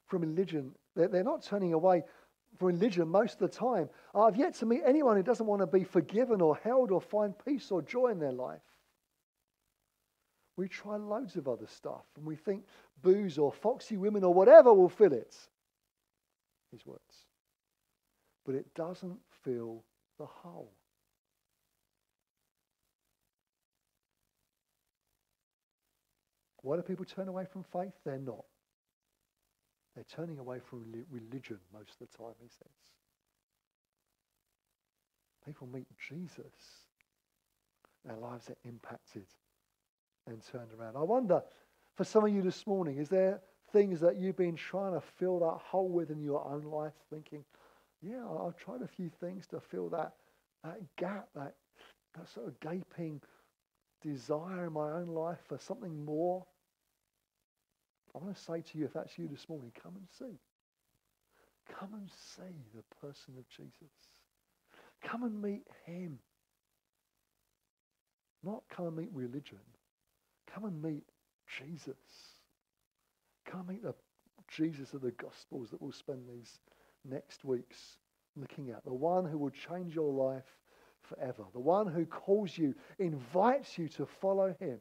from 0.07 0.23
religion. 0.23 0.73
They're, 0.94 1.23
not 1.25 1.42
turning 1.42 1.73
away 1.73 2.03
from 2.59 2.68
religion 2.68 3.09
most 3.09 3.35
of 3.35 3.51
the 3.51 3.57
time. 3.57 3.88
I've 4.14 4.37
yet 4.37 4.55
to 4.57 4.66
meet 4.66 4.83
anyone 4.85 5.16
who 5.16 5.23
doesn't 5.23 5.47
want 5.47 5.61
to 5.61 5.66
be 5.66 5.85
forgiven 5.85 6.40
or 6.40 6.57
held 6.57 6.90
or 6.90 7.01
find 7.01 7.35
peace 7.44 7.71
or 7.71 7.83
joy 7.83 8.09
in 8.09 8.18
their 8.18 8.33
life. 8.33 8.62
We 10.57 10.66
try 10.66 10.97
loads 10.97 11.37
of 11.37 11.47
other 11.47 11.68
stuff 11.68 12.05
and 12.16 12.27
we 12.27 12.35
think 12.35 12.64
booze 13.03 13.38
or 13.38 13.53
foxy 13.53 13.97
women 13.97 14.25
or 14.25 14.35
whatever 14.35 14.75
will 14.75 14.88
fill 14.88 15.12
it. 15.12 15.37
His 16.73 16.85
words. 16.85 17.27
But 18.44 18.57
it 18.57 18.75
doesn't 18.75 19.18
fill 19.44 19.85
the 20.18 20.27
hole. 20.27 20.73
Why 26.69 26.77
do 26.77 26.83
people 26.83 27.07
turn 27.07 27.29
away 27.29 27.47
from 27.51 27.63
faith? 27.63 27.95
They're 28.05 28.19
not. 28.19 28.45
They're 29.95 30.05
turning 30.15 30.39
away 30.39 30.59
from 30.69 30.85
religion 31.11 31.57
most 31.73 31.93
of 31.93 32.07
the 32.11 32.19
time, 32.19 32.35
he 32.43 32.49
says. 32.51 32.75
People 35.47 35.66
meet 35.66 35.87
Jesus. 35.99 36.53
Their 38.05 38.19
lives 38.19 38.51
are 38.51 38.57
impacted 38.66 39.25
and 40.27 40.43
turned 40.53 40.69
around. 40.79 40.99
I 40.99 41.05
wonder, 41.05 41.43
for 41.97 42.05
some 42.05 42.27
of 42.27 42.35
you 42.35 42.43
this 42.43 42.66
morning, 42.66 42.99
is 42.99 43.09
there 43.09 43.41
things 43.73 43.99
that 44.01 44.19
you've 44.19 44.37
been 44.37 44.57
trying 44.57 44.93
to 44.93 45.01
fill 45.01 45.39
that 45.39 45.61
hole 45.64 45.89
with 45.89 46.11
in 46.11 46.21
your 46.21 46.47
own 46.47 46.64
life, 46.64 46.93
thinking, 47.09 47.47
yeah, 48.03 48.27
I've 48.29 48.59
tried 48.59 48.83
a 48.83 48.87
few 48.87 49.09
things 49.09 49.47
to 49.47 49.61
fill 49.61 49.89
that, 49.89 50.12
that 50.64 50.81
gap, 50.97 51.29
that, 51.35 51.55
that 52.14 52.29
sort 52.29 52.47
of 52.47 52.61
gaping 52.61 53.23
desire 54.03 54.66
in 54.66 54.75
my 54.75 54.93
own 54.93 55.07
life 55.07 55.39
for 55.49 55.57
something 55.57 56.05
more. 56.05 56.45
I 58.15 58.19
want 58.19 58.35
to 58.35 58.43
say 58.43 58.63
to 58.63 58.79
you, 58.79 58.85
if 58.85 58.93
that's 58.93 59.19
you 59.19 59.29
this 59.29 59.49
morning, 59.49 59.73
come 59.83 59.95
and 59.97 60.07
see. 60.19 60.39
Come 61.79 61.95
and 61.95 62.09
see 62.37 62.55
the 62.75 62.83
person 63.07 63.35
of 63.39 63.49
Jesus. 63.49 63.93
Come 65.05 65.23
and 65.23 65.41
meet 65.41 65.67
him. 65.85 66.19
Not 68.43 68.63
come 68.75 68.87
and 68.87 68.97
meet 68.97 69.11
religion. 69.13 69.59
Come 70.53 70.65
and 70.65 70.83
meet 70.83 71.05
Jesus. 71.59 71.97
Come 73.47 73.61
and 73.61 73.69
meet 73.69 73.83
the 73.83 73.95
Jesus 74.49 74.95
of 74.95 75.03
the 75.03 75.13
Gospels 75.13 75.71
that 75.71 75.83
we'll 75.83 75.93
spend 75.93 76.29
these 76.29 76.59
next 77.05 77.45
weeks 77.45 77.99
looking 78.37 78.71
at. 78.71 78.85
The 78.85 78.93
one 78.93 79.27
who 79.27 79.39
will 79.39 79.51
change 79.51 79.95
your 79.95 80.13
life 80.13 80.57
forever. 81.03 81.45
The 81.53 81.61
one 81.61 81.87
who 81.87 82.07
calls 82.07 82.57
you, 82.57 82.75
invites 82.99 83.79
you 83.79 83.89
to 83.89 84.07
follow 84.07 84.55
him. 84.59 84.79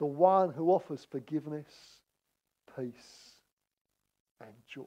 The 0.00 0.06
one 0.06 0.50
who 0.50 0.70
offers 0.70 1.06
forgiveness, 1.10 1.68
peace, 2.74 3.34
and 4.40 4.50
joy. 4.66 4.82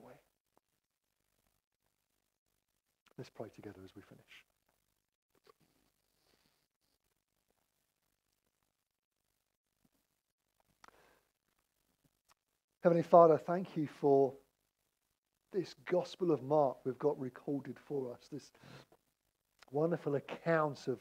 Let's 3.16 3.30
pray 3.30 3.50
together 3.56 3.80
as 3.86 3.92
we 3.96 4.02
finish. 4.02 4.24
Heavenly 12.82 13.04
Father, 13.04 13.38
thank 13.38 13.78
you 13.78 13.88
for 14.02 14.34
this 15.54 15.76
Gospel 15.86 16.32
of 16.32 16.42
Mark 16.42 16.78
we've 16.86 16.98
got 16.98 17.20
recorded 17.20 17.78
for 17.88 18.12
us, 18.12 18.30
this 18.32 18.52
wonderful 19.72 20.16
account 20.16 20.88
of 20.88 20.98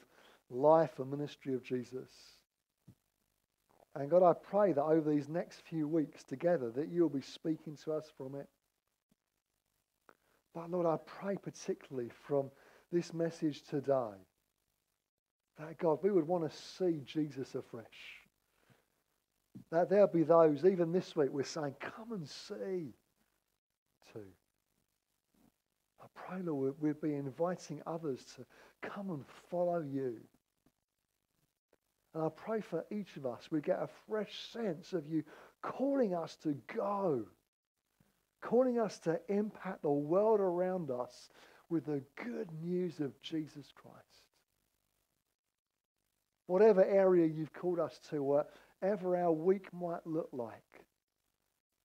life 0.50 0.98
and 0.98 1.10
ministry 1.10 1.54
of 1.54 1.64
Jesus. 1.64 2.10
And 3.94 4.10
God, 4.10 4.22
I 4.22 4.32
pray 4.32 4.72
that 4.72 4.82
over 4.82 5.10
these 5.10 5.28
next 5.28 5.62
few 5.68 5.86
weeks 5.86 6.24
together 6.24 6.70
that 6.70 6.88
you'll 6.88 7.10
be 7.10 7.20
speaking 7.20 7.76
to 7.84 7.92
us 7.92 8.10
from 8.16 8.34
it. 8.34 8.48
But 10.54 10.70
Lord, 10.70 10.86
I 10.86 10.96
pray 11.04 11.36
particularly 11.36 12.10
from 12.26 12.50
this 12.90 13.12
message 13.12 13.62
today 13.62 14.16
that 15.58 15.78
God, 15.78 15.98
we 16.02 16.10
would 16.10 16.26
want 16.26 16.50
to 16.50 16.56
see 16.56 17.02
Jesus 17.04 17.54
afresh. 17.54 17.86
That 19.70 19.90
there'll 19.90 20.06
be 20.06 20.22
those, 20.22 20.64
even 20.64 20.92
this 20.92 21.14
week, 21.14 21.28
we're 21.30 21.44
saying, 21.44 21.74
come 21.80 22.12
and 22.12 22.28
see 22.28 22.94
too. 24.12 24.26
I 26.02 26.06
pray, 26.14 26.42
Lord, 26.42 26.74
we'll 26.80 26.94
be 26.94 27.14
inviting 27.14 27.82
others 27.86 28.24
to 28.36 28.44
come 28.88 29.10
and 29.10 29.24
follow 29.50 29.82
you. 29.82 30.16
And 32.14 32.22
I 32.24 32.28
pray 32.28 32.60
for 32.60 32.84
each 32.90 33.16
of 33.16 33.26
us, 33.26 33.48
we 33.50 33.60
get 33.60 33.78
a 33.78 33.88
fresh 34.08 34.32
sense 34.52 34.92
of 34.92 35.06
you 35.06 35.24
calling 35.62 36.14
us 36.14 36.36
to 36.42 36.56
go, 36.74 37.24
calling 38.42 38.78
us 38.78 38.98
to 39.00 39.18
impact 39.28 39.82
the 39.82 39.90
world 39.90 40.40
around 40.40 40.90
us 40.90 41.30
with 41.70 41.86
the 41.86 42.02
good 42.22 42.48
news 42.62 43.00
of 43.00 43.20
Jesus 43.22 43.72
Christ. 43.74 43.96
Whatever 46.46 46.84
area 46.84 47.26
you've 47.26 47.54
called 47.54 47.78
us 47.78 47.98
to, 48.10 48.22
whatever 48.22 49.16
our 49.16 49.32
week 49.32 49.72
might 49.72 50.06
look 50.06 50.28
like, 50.32 50.84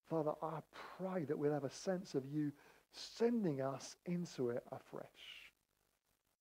Father, 0.09 0.32
I 0.41 0.59
pray 0.97 1.23
that 1.25 1.38
we'll 1.38 1.53
have 1.53 1.63
a 1.63 1.69
sense 1.69 2.15
of 2.15 2.25
you 2.25 2.51
sending 2.91 3.61
us 3.61 3.95
into 4.05 4.49
it 4.49 4.63
afresh. 4.71 5.05